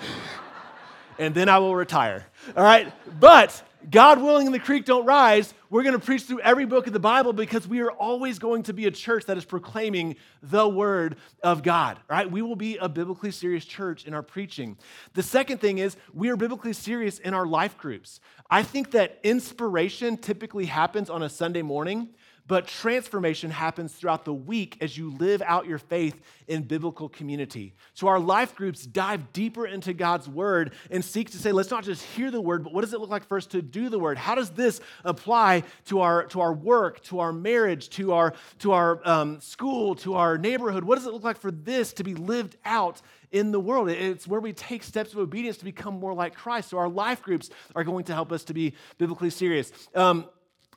and 1.18 1.34
then 1.34 1.48
I 1.48 1.58
will 1.58 1.74
retire. 1.74 2.26
All 2.56 2.64
right? 2.64 2.92
But 3.20 3.62
God 3.90 4.20
willing 4.20 4.46
and 4.46 4.54
the 4.54 4.58
creek 4.58 4.84
don't 4.84 5.06
rise, 5.06 5.54
we're 5.70 5.84
going 5.84 5.98
to 5.98 6.04
preach 6.04 6.22
through 6.22 6.40
every 6.40 6.64
book 6.64 6.88
of 6.88 6.92
the 6.92 6.98
Bible 6.98 7.32
because 7.32 7.68
we 7.68 7.80
are 7.80 7.90
always 7.90 8.38
going 8.38 8.64
to 8.64 8.72
be 8.72 8.86
a 8.86 8.90
church 8.90 9.26
that 9.26 9.36
is 9.36 9.44
proclaiming 9.44 10.16
the 10.42 10.68
word 10.68 11.16
of 11.42 11.62
God, 11.62 12.00
right? 12.08 12.28
We 12.28 12.42
will 12.42 12.56
be 12.56 12.78
a 12.78 12.88
biblically 12.88 13.30
serious 13.30 13.64
church 13.64 14.04
in 14.04 14.14
our 14.14 14.22
preaching. 14.22 14.76
The 15.14 15.22
second 15.22 15.60
thing 15.60 15.78
is 15.78 15.96
we 16.12 16.30
are 16.30 16.36
biblically 16.36 16.72
serious 16.72 17.18
in 17.20 17.32
our 17.32 17.46
life 17.46 17.78
groups. 17.78 18.20
I 18.50 18.64
think 18.64 18.90
that 18.92 19.20
inspiration 19.22 20.16
typically 20.16 20.66
happens 20.66 21.08
on 21.08 21.22
a 21.22 21.28
Sunday 21.28 21.62
morning 21.62 22.08
but 22.46 22.66
transformation 22.66 23.50
happens 23.50 23.92
throughout 23.92 24.24
the 24.24 24.34
week 24.34 24.76
as 24.80 24.96
you 24.96 25.10
live 25.10 25.42
out 25.42 25.66
your 25.66 25.78
faith 25.78 26.20
in 26.46 26.62
biblical 26.62 27.08
community. 27.08 27.74
So 27.94 28.06
our 28.06 28.20
life 28.20 28.54
groups 28.54 28.86
dive 28.86 29.32
deeper 29.32 29.66
into 29.66 29.92
God's 29.92 30.28
word 30.28 30.72
and 30.90 31.04
seek 31.04 31.30
to 31.30 31.38
say, 31.38 31.52
let's 31.52 31.70
not 31.70 31.84
just 31.84 32.02
hear 32.02 32.30
the 32.30 32.40
word, 32.40 32.62
but 32.62 32.72
what 32.72 32.82
does 32.82 32.94
it 32.94 33.00
look 33.00 33.10
like 33.10 33.26
for 33.26 33.36
us 33.36 33.46
to 33.46 33.62
do 33.62 33.88
the 33.88 33.98
word? 33.98 34.16
How 34.16 34.34
does 34.34 34.50
this 34.50 34.80
apply 35.04 35.64
to 35.86 36.00
our, 36.00 36.24
to 36.26 36.40
our 36.40 36.52
work, 36.52 37.02
to 37.04 37.20
our 37.20 37.32
marriage, 37.32 37.88
to 37.90 38.12
our, 38.12 38.34
to 38.60 38.72
our 38.72 39.00
um, 39.04 39.40
school, 39.40 39.94
to 39.96 40.14
our 40.14 40.38
neighborhood? 40.38 40.84
What 40.84 40.96
does 40.96 41.06
it 41.06 41.12
look 41.12 41.24
like 41.24 41.38
for 41.38 41.50
this 41.50 41.92
to 41.94 42.04
be 42.04 42.14
lived 42.14 42.56
out 42.64 43.02
in 43.32 43.52
the 43.52 43.60
world. 43.60 43.88
It's 43.90 44.26
where 44.26 44.40
we 44.40 44.52
take 44.52 44.82
steps 44.82 45.12
of 45.12 45.18
obedience 45.18 45.56
to 45.58 45.64
become 45.64 45.98
more 45.98 46.14
like 46.14 46.34
Christ. 46.34 46.70
So 46.70 46.78
our 46.78 46.88
life 46.88 47.22
groups 47.22 47.50
are 47.74 47.84
going 47.84 48.04
to 48.04 48.14
help 48.14 48.32
us 48.32 48.44
to 48.44 48.54
be 48.54 48.74
biblically 48.98 49.30
serious. 49.30 49.72
Um, 49.94 50.26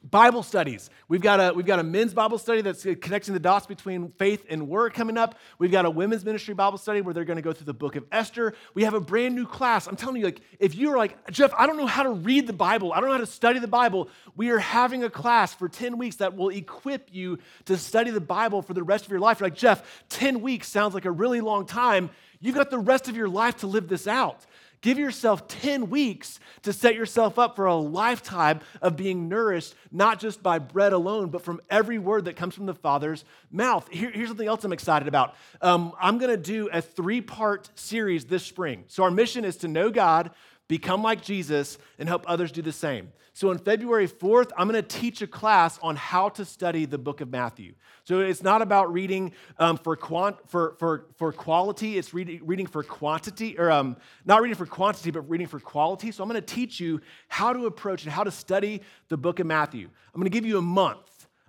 Bible 0.02 0.44
studies. 0.44 0.90
We've 1.10 1.22
got, 1.22 1.40
a, 1.42 1.54
we've 1.54 1.66
got 1.66 1.80
a 1.80 1.84
men's 1.84 2.14
Bible 2.14 2.38
study 2.38 2.62
that's 2.62 2.84
connecting 3.02 3.34
the 3.34 3.40
dots 3.40 3.66
between 3.66 4.14
faith 4.18 4.46
and 4.50 4.70
work 4.70 4.94
coming 4.94 5.18
up. 5.18 5.36
We've 5.58 5.72
got 5.72 5.86
a 5.86 5.90
women's 5.90 6.24
ministry 6.24 6.54
Bible 6.54 6.78
study 6.78 7.02
where 7.02 7.14
they're 7.14 7.26
going 7.26 7.36
to 7.36 7.42
go 7.42 7.52
through 7.52 7.66
the 7.66 7.74
book 7.74 7.98
of 7.98 8.06
Esther. 8.10 8.54
We 8.74 8.86
have 8.86 8.94
a 8.94 9.02
brand 9.02 9.36
new 9.36 9.46
class. 9.46 9.88
I'm 9.88 9.98
telling 9.98 10.16
you, 10.18 10.26
like, 10.26 10.42
if 10.58 10.74
you're 10.74 10.98
like, 10.98 11.30
Jeff, 11.32 11.54
I 11.58 11.68
don't 11.68 11.76
know 11.76 11.86
how 11.86 12.04
to 12.04 12.12
read 12.12 12.48
the 12.48 12.54
Bible, 12.54 12.94
I 12.94 13.02
don't 13.02 13.10
know 13.10 13.16
how 13.16 13.22
to 13.22 13.26
study 13.26 13.60
the 13.60 13.68
Bible, 13.68 14.08
we 14.38 14.52
are 14.52 14.60
having 14.60 15.04
a 15.04 15.10
class 15.10 15.54
for 15.54 15.68
10 15.68 15.98
weeks 15.98 16.18
that 16.18 16.36
will 16.36 16.50
equip 16.50 17.14
you 17.14 17.38
to 17.66 17.78
study 17.78 18.12
the 18.12 18.22
Bible 18.22 18.62
for 18.62 18.74
the 18.74 18.84
rest 18.84 19.04
of 19.04 19.12
your 19.12 19.20
life. 19.20 19.42
You're 19.42 19.50
like, 19.50 19.58
Jeff, 19.58 20.06
10 20.10 20.40
weeks 20.42 20.70
sounds 20.70 20.94
like 20.94 21.06
a 21.06 21.12
really 21.12 21.42
long 21.42 21.66
time. 21.66 22.10
You've 22.40 22.56
got 22.56 22.70
the 22.70 22.80
rest 22.80 23.10
of 23.10 23.18
your 23.18 23.28
life 23.28 23.58
to 23.58 23.68
live 23.68 23.90
this 23.90 24.08
out. 24.08 24.46
Give 24.82 24.98
yourself 24.98 25.48
10 25.50 25.90
weeks 25.90 26.40
to 26.62 26.72
set 26.72 26.96
yourself 26.96 27.38
up 27.38 27.58
for 27.58 27.66
a 27.66 27.76
lifetime 27.76 28.62
of 28.82 28.96
being 28.96 29.28
nourished, 29.28 29.76
not 29.92 30.20
just 30.20 30.42
by 30.42 30.58
bread 30.58 30.94
alone, 30.94 31.30
but 31.30 31.42
from 31.42 31.60
every 31.70 31.98
word 31.98 32.26
that 32.26 32.38
comes 32.38 32.56
from 32.56 32.66
the 32.66 32.74
Father's 32.74 33.26
mouth. 33.52 33.90
Here, 33.92 34.10
here's 34.10 34.30
something 34.30 34.48
else 34.48 34.64
I'm 34.64 34.72
excited 34.72 35.10
about. 35.10 35.36
Um, 35.62 35.92
I'm 36.00 36.18
going 36.18 36.32
to 36.32 36.38
do 36.38 36.70
a 36.72 36.82
three 36.82 37.20
part 37.20 37.70
series 37.76 38.24
this 38.26 38.44
spring. 38.44 38.86
So, 38.88 39.04
our 39.04 39.12
mission 39.12 39.44
is 39.44 39.58
to 39.58 39.68
know 39.68 39.90
God, 39.90 40.32
become 40.70 41.02
like 41.02 41.22
Jesus, 41.22 41.78
and 41.98 42.08
help 42.08 42.24
others 42.28 42.52
do 42.54 42.62
the 42.62 42.72
same. 42.72 43.12
So 43.34 43.50
on 43.50 43.58
February 43.58 44.08
4th, 44.08 44.52
I'm 44.56 44.70
going 44.70 44.82
to 44.82 44.88
teach 44.88 45.22
a 45.22 45.28
class 45.28 45.80
on 45.82 45.96
how 45.96 46.30
to 46.30 46.46
study 46.46 46.86
the 46.86 46.98
book 46.98 47.22
of 47.22 47.30
Matthew. 47.30 47.74
So 48.04 48.20
it's 48.20 48.44
not 48.44 48.62
about 48.62 48.94
reading 48.94 49.34
um, 49.58 49.78
for, 49.78 49.96
quant, 49.96 50.38
for, 50.48 50.76
for, 50.78 51.08
for 51.18 51.34
quality, 51.34 51.98
it's 51.98 52.14
reading, 52.14 52.42
reading 52.44 52.68
for 52.68 52.84
quantity, 52.84 53.58
or 53.58 53.72
um, 53.72 53.98
not 54.26 54.42
reading 54.42 54.56
for 54.56 54.68
quantity, 54.68 55.10
but 55.10 55.22
reading 55.22 55.48
for 55.48 55.60
quality. 55.60 56.12
So 56.12 56.24
I'm 56.24 56.30
going 56.30 56.42
to 56.42 56.54
teach 56.54 56.80
you 56.80 57.02
how 57.28 57.52
to 57.52 57.66
approach 57.66 58.04
and 58.04 58.12
how 58.12 58.24
to 58.24 58.32
study 58.32 58.82
the 59.10 59.18
book 59.18 59.40
of 59.40 59.48
Matthew. 59.48 59.90
I'm 60.14 60.22
going 60.22 60.32
to 60.32 60.38
give 60.38 60.46
you 60.46 60.58
a 60.58 60.62
month 60.62 61.00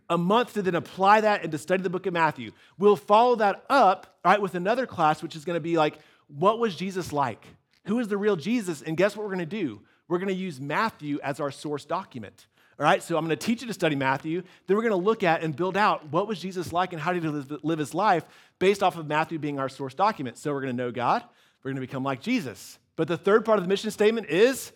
a 0.09 0.19
month 0.19 0.55
to 0.55 0.63
then 0.63 0.75
apply 0.75 1.21
that 1.21 1.45
and 1.45 1.53
to 1.53 1.59
study 1.59 1.85
the 1.85 1.89
book 1.91 2.05
of 2.05 2.13
Matthew. 2.13 2.51
We'll 2.79 2.97
follow 2.97 3.37
that 3.37 3.65
up, 3.71 4.19
right, 4.25 4.43
with 4.43 4.57
another 4.57 4.85
class, 4.85 5.23
which 5.23 5.37
is 5.37 5.45
going 5.45 5.55
to 5.55 5.61
be 5.61 5.77
like, 5.77 6.01
what 6.27 6.59
was 6.59 6.75
Jesus 6.75 7.13
like? 7.13 7.47
Who 7.87 7.99
is 7.99 8.09
the 8.09 8.17
real 8.17 8.37
Jesus? 8.37 8.83
And 8.83 8.97
guess 8.97 9.17
what 9.17 9.25
we're 9.25 9.35
going 9.35 9.49
to 9.49 9.57
do? 9.57 9.81
we're 10.11 10.19
going 10.19 10.29
to 10.29 10.35
use 10.35 10.61
Matthew 10.61 11.21
as 11.23 11.39
our 11.39 11.53
source 11.53 11.85
document. 11.85 12.49
All 12.79 12.85
right, 12.85 13.01
so 13.01 13.17
I'm 13.17 13.25
going 13.25 13.39
to 13.39 13.47
teach 13.47 13.61
you 13.61 13.69
to 13.69 13.75
study 13.75 13.95
Matthew. 13.95 14.43
Then 14.67 14.77
we're 14.77 14.83
going 14.83 14.91
to 15.01 15.07
look 15.07 15.23
at 15.23 15.43
and 15.43 15.55
build 15.55 15.77
out 15.77 16.11
what 16.11 16.27
was 16.27 16.41
Jesus 16.41 16.73
like 16.73 16.93
and 16.93 17.01
how 17.01 17.13
did 17.13 17.23
he 17.23 17.29
live 17.63 17.79
his 17.79 17.95
life 17.95 18.25
based 18.59 18.83
off 18.83 18.99
of 18.99 19.07
Matthew 19.07 19.39
being 19.39 19.61
our 19.61 19.69
source 19.69 19.95
document. 19.95 20.37
So 20.37 20.53
we're 20.53 20.63
going 20.63 20.77
to 20.77 20.83
know 20.83 20.91
God, 20.91 21.23
we're 21.63 21.71
going 21.71 21.81
to 21.81 21.87
become 21.87 22.03
like 22.03 22.21
Jesus. 22.21 22.79
But 22.97 23.07
the 23.07 23.17
third 23.17 23.45
part 23.45 23.59
of 23.59 23.65
the 23.65 23.69
mission 23.69 23.91
statement 23.93 24.29
is 24.29 24.73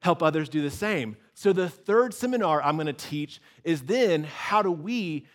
help 0.00 0.22
others 0.22 0.48
do 0.48 0.62
the 0.62 0.70
same. 0.70 1.16
So 1.34 1.52
the 1.52 1.68
third 1.68 2.14
seminar 2.14 2.62
I'm 2.62 2.76
going 2.76 2.86
to 2.86 2.92
teach 2.94 3.42
is 3.64 3.82
then 3.82 4.24
how 4.24 4.62
do 4.62 4.70
we, 4.70 5.26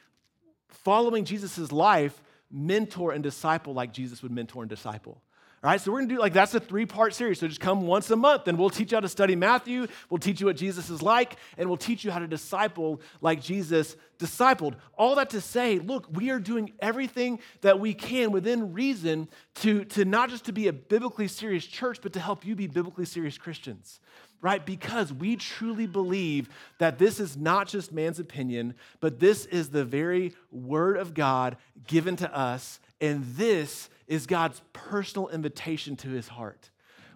following 0.69 1.25
Jesus' 1.25 1.71
life, 1.71 2.23
mentor 2.49 3.11
and 3.11 3.21
disciple 3.21 3.73
like 3.73 3.93
Jesus 3.93 4.23
would 4.23 4.31
mentor 4.31 4.63
and 4.63 4.69
disciple. 4.69 5.21
All 5.63 5.69
right, 5.69 5.79
so 5.79 5.93
we're 5.93 5.99
gonna 5.99 6.13
do 6.13 6.19
like 6.19 6.33
that's 6.33 6.53
a 6.55 6.59
three 6.59 6.85
part 6.85 7.13
series. 7.13 7.39
So 7.39 7.47
just 7.47 7.61
come 7.61 7.87
once 7.87 8.11
a 8.11 8.17
month 8.17 8.49
and 8.49 8.57
we'll 8.57 8.69
teach 8.69 8.91
you 8.91 8.97
how 8.97 8.99
to 8.99 9.07
study 9.07 9.33
Matthew, 9.33 9.87
we'll 10.09 10.17
teach 10.17 10.41
you 10.41 10.47
what 10.47 10.57
Jesus 10.57 10.89
is 10.89 11.01
like, 11.01 11.37
and 11.57 11.69
we'll 11.69 11.77
teach 11.77 12.03
you 12.03 12.11
how 12.11 12.19
to 12.19 12.27
disciple 12.27 12.99
like 13.21 13.41
Jesus 13.41 13.95
discipled. 14.19 14.73
All 14.97 15.15
that 15.15 15.29
to 15.29 15.39
say, 15.39 15.79
look, 15.79 16.05
we 16.11 16.31
are 16.31 16.39
doing 16.39 16.73
everything 16.81 17.39
that 17.61 17.79
we 17.79 17.93
can 17.93 18.31
within 18.31 18.73
reason 18.73 19.29
to, 19.55 19.85
to 19.85 20.03
not 20.03 20.29
just 20.29 20.43
to 20.45 20.51
be 20.51 20.67
a 20.67 20.73
biblically 20.73 21.29
serious 21.29 21.65
church, 21.65 21.99
but 22.01 22.11
to 22.11 22.19
help 22.19 22.45
you 22.45 22.57
be 22.57 22.67
biblically 22.67 23.05
serious 23.05 23.37
Christians 23.37 24.01
right? 24.41 24.65
Because 24.65 25.13
we 25.13 25.37
truly 25.37 25.87
believe 25.87 26.49
that 26.77 26.99
this 26.99 27.21
is 27.21 27.37
not 27.37 27.65
just 27.65 27.93
man's 27.93 28.19
opinion, 28.19 28.73
but 28.99 29.17
this 29.17 29.45
is 29.45 29.69
the 29.69 29.85
very 29.85 30.33
word 30.51 30.97
of 30.97 31.13
God 31.13 31.55
given 31.87 32.17
to 32.17 32.37
us. 32.37 32.81
And 32.99 33.23
this 33.37 33.89
is 34.07 34.27
God's 34.27 34.61
personal 34.73 35.29
invitation 35.29 35.95
to 35.97 36.09
his 36.09 36.27
heart. 36.27 36.69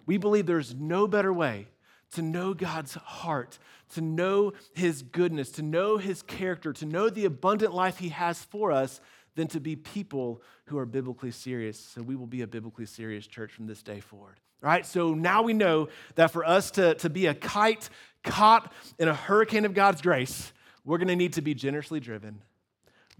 We 0.06 0.16
believe 0.16 0.46
there's 0.46 0.74
no 0.74 1.06
better 1.06 1.32
way 1.32 1.68
to 2.12 2.22
know 2.22 2.54
God's 2.54 2.94
heart, 2.94 3.58
to 3.94 4.00
know 4.00 4.52
his 4.74 5.02
goodness, 5.02 5.50
to 5.52 5.62
know 5.62 5.98
his 5.98 6.22
character, 6.22 6.72
to 6.72 6.86
know 6.86 7.10
the 7.10 7.26
abundant 7.26 7.74
life 7.74 7.98
he 7.98 8.08
has 8.08 8.42
for 8.42 8.72
us 8.72 9.00
than 9.34 9.46
to 9.48 9.60
be 9.60 9.76
people 9.76 10.42
who 10.66 10.78
are 10.78 10.86
biblically 10.86 11.30
serious. 11.30 11.78
So 11.78 12.02
we 12.02 12.16
will 12.16 12.26
be 12.26 12.42
a 12.42 12.46
biblically 12.46 12.86
serious 12.86 13.26
church 13.26 13.52
from 13.52 13.66
this 13.66 13.82
day 13.82 14.00
forward. 14.00 14.36
All 14.62 14.68
right, 14.68 14.84
so 14.84 15.14
now 15.14 15.42
we 15.42 15.52
know 15.52 15.88
that 16.16 16.32
for 16.32 16.44
us 16.44 16.72
to, 16.72 16.94
to 16.96 17.08
be 17.08 17.26
a 17.26 17.34
kite 17.34 17.88
caught 18.24 18.72
in 18.98 19.06
a 19.06 19.14
hurricane 19.14 19.64
of 19.64 19.74
God's 19.74 20.02
grace, 20.02 20.52
we're 20.84 20.98
to 20.98 21.14
need 21.14 21.34
to 21.34 21.42
be 21.42 21.54
generously 21.54 22.00
driven. 22.00 22.40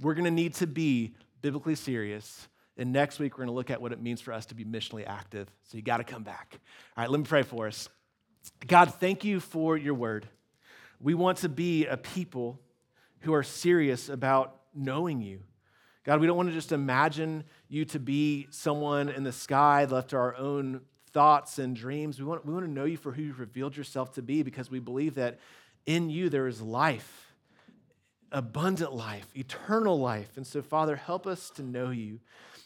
We're 0.00 0.14
to 0.14 0.30
need 0.30 0.54
to 0.54 0.66
be 0.66 1.14
biblically 1.40 1.76
serious. 1.76 2.48
And 2.78 2.92
next 2.92 3.18
week, 3.18 3.34
we're 3.34 3.44
going 3.44 3.48
to 3.48 3.54
look 3.54 3.70
at 3.70 3.82
what 3.82 3.92
it 3.92 4.00
means 4.00 4.20
for 4.20 4.32
us 4.32 4.46
to 4.46 4.54
be 4.54 4.64
missionally 4.64 5.06
active. 5.06 5.48
So 5.64 5.76
you 5.76 5.82
got 5.82 5.98
to 5.98 6.04
come 6.04 6.22
back. 6.22 6.60
All 6.96 7.02
right, 7.02 7.10
let 7.10 7.18
me 7.18 7.26
pray 7.26 7.42
for 7.42 7.66
us. 7.66 7.88
God, 8.66 8.94
thank 8.94 9.24
you 9.24 9.40
for 9.40 9.76
your 9.76 9.94
word. 9.94 10.28
We 11.00 11.14
want 11.14 11.38
to 11.38 11.48
be 11.48 11.86
a 11.86 11.96
people 11.96 12.60
who 13.20 13.34
are 13.34 13.42
serious 13.42 14.08
about 14.08 14.60
knowing 14.74 15.20
you. 15.20 15.40
God, 16.04 16.20
we 16.20 16.26
don't 16.26 16.36
want 16.36 16.48
to 16.48 16.54
just 16.54 16.72
imagine 16.72 17.44
you 17.68 17.84
to 17.86 17.98
be 17.98 18.46
someone 18.50 19.08
in 19.08 19.24
the 19.24 19.32
sky 19.32 19.84
left 19.84 20.10
to 20.10 20.16
our 20.16 20.36
own 20.36 20.80
thoughts 21.12 21.58
and 21.58 21.74
dreams. 21.76 22.18
We 22.18 22.24
want, 22.24 22.46
we 22.46 22.54
want 22.54 22.64
to 22.64 22.70
know 22.70 22.84
you 22.84 22.96
for 22.96 23.12
who 23.12 23.22
you've 23.22 23.40
revealed 23.40 23.76
yourself 23.76 24.14
to 24.14 24.22
be 24.22 24.42
because 24.42 24.70
we 24.70 24.78
believe 24.78 25.16
that 25.16 25.38
in 25.84 26.10
you 26.10 26.30
there 26.30 26.46
is 26.46 26.62
life, 26.62 27.27
abundant 28.32 28.92
life, 28.92 29.26
eternal 29.34 29.98
life. 29.98 30.36
And 30.36 30.46
so, 30.46 30.62
Father, 30.62 30.96
help 30.96 31.26
us 31.26 31.50
to 31.50 31.62
know 31.62 31.90
you. 31.90 32.20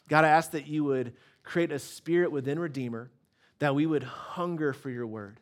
God, 0.08 0.24
I 0.24 0.28
ask 0.28 0.52
that 0.52 0.66
you 0.66 0.84
would 0.84 1.14
create 1.42 1.72
a 1.72 1.78
spirit 1.78 2.32
within 2.32 2.58
Redeemer, 2.58 3.10
that 3.58 3.74
we 3.74 3.86
would 3.86 4.02
hunger 4.02 4.72
for 4.72 4.90
your 4.90 5.06
word, 5.06 5.40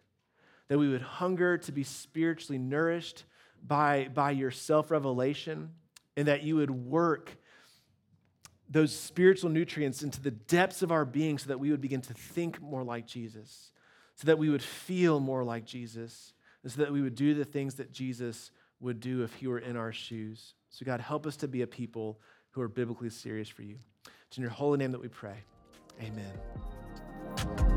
that 0.68 0.78
we 0.78 0.88
would 0.88 1.02
hunger 1.02 1.58
to 1.58 1.72
be 1.72 1.84
spiritually 1.84 2.58
nourished 2.58 3.24
by, 3.66 4.08
by 4.12 4.30
your 4.30 4.50
self 4.50 4.90
revelation, 4.90 5.70
and 6.16 6.28
that 6.28 6.42
you 6.42 6.56
would 6.56 6.70
work 6.70 7.36
those 8.68 8.94
spiritual 8.94 9.50
nutrients 9.50 10.02
into 10.02 10.20
the 10.20 10.30
depths 10.30 10.82
of 10.82 10.92
our 10.92 11.04
being 11.04 11.38
so 11.38 11.48
that 11.48 11.58
we 11.58 11.70
would 11.70 11.80
begin 11.80 12.00
to 12.00 12.14
think 12.14 12.62
more 12.62 12.84
like 12.84 13.06
Jesus, 13.06 13.72
so 14.14 14.26
that 14.26 14.38
we 14.38 14.48
would 14.48 14.62
feel 14.62 15.18
more 15.18 15.42
like 15.42 15.64
Jesus, 15.64 16.34
and 16.62 16.70
so 16.70 16.82
that 16.82 16.92
we 16.92 17.02
would 17.02 17.16
do 17.16 17.34
the 17.34 17.44
things 17.44 17.74
that 17.76 17.90
Jesus 17.90 18.52
would 18.80 19.00
do 19.00 19.22
if 19.22 19.34
he 19.34 19.46
were 19.46 19.58
in 19.58 19.76
our 19.76 19.92
shoes. 19.92 20.54
So, 20.70 20.84
God, 20.84 21.00
help 21.00 21.26
us 21.26 21.36
to 21.38 21.48
be 21.48 21.62
a 21.62 21.66
people 21.66 22.20
who 22.50 22.60
are 22.62 22.68
biblically 22.68 23.10
serious 23.10 23.48
for 23.48 23.62
you. 23.62 23.76
It's 24.26 24.36
in 24.36 24.42
your 24.42 24.50
holy 24.50 24.78
name 24.78 24.92
that 24.92 25.00
we 25.00 25.08
pray. 25.08 25.36
Amen. 26.00 27.69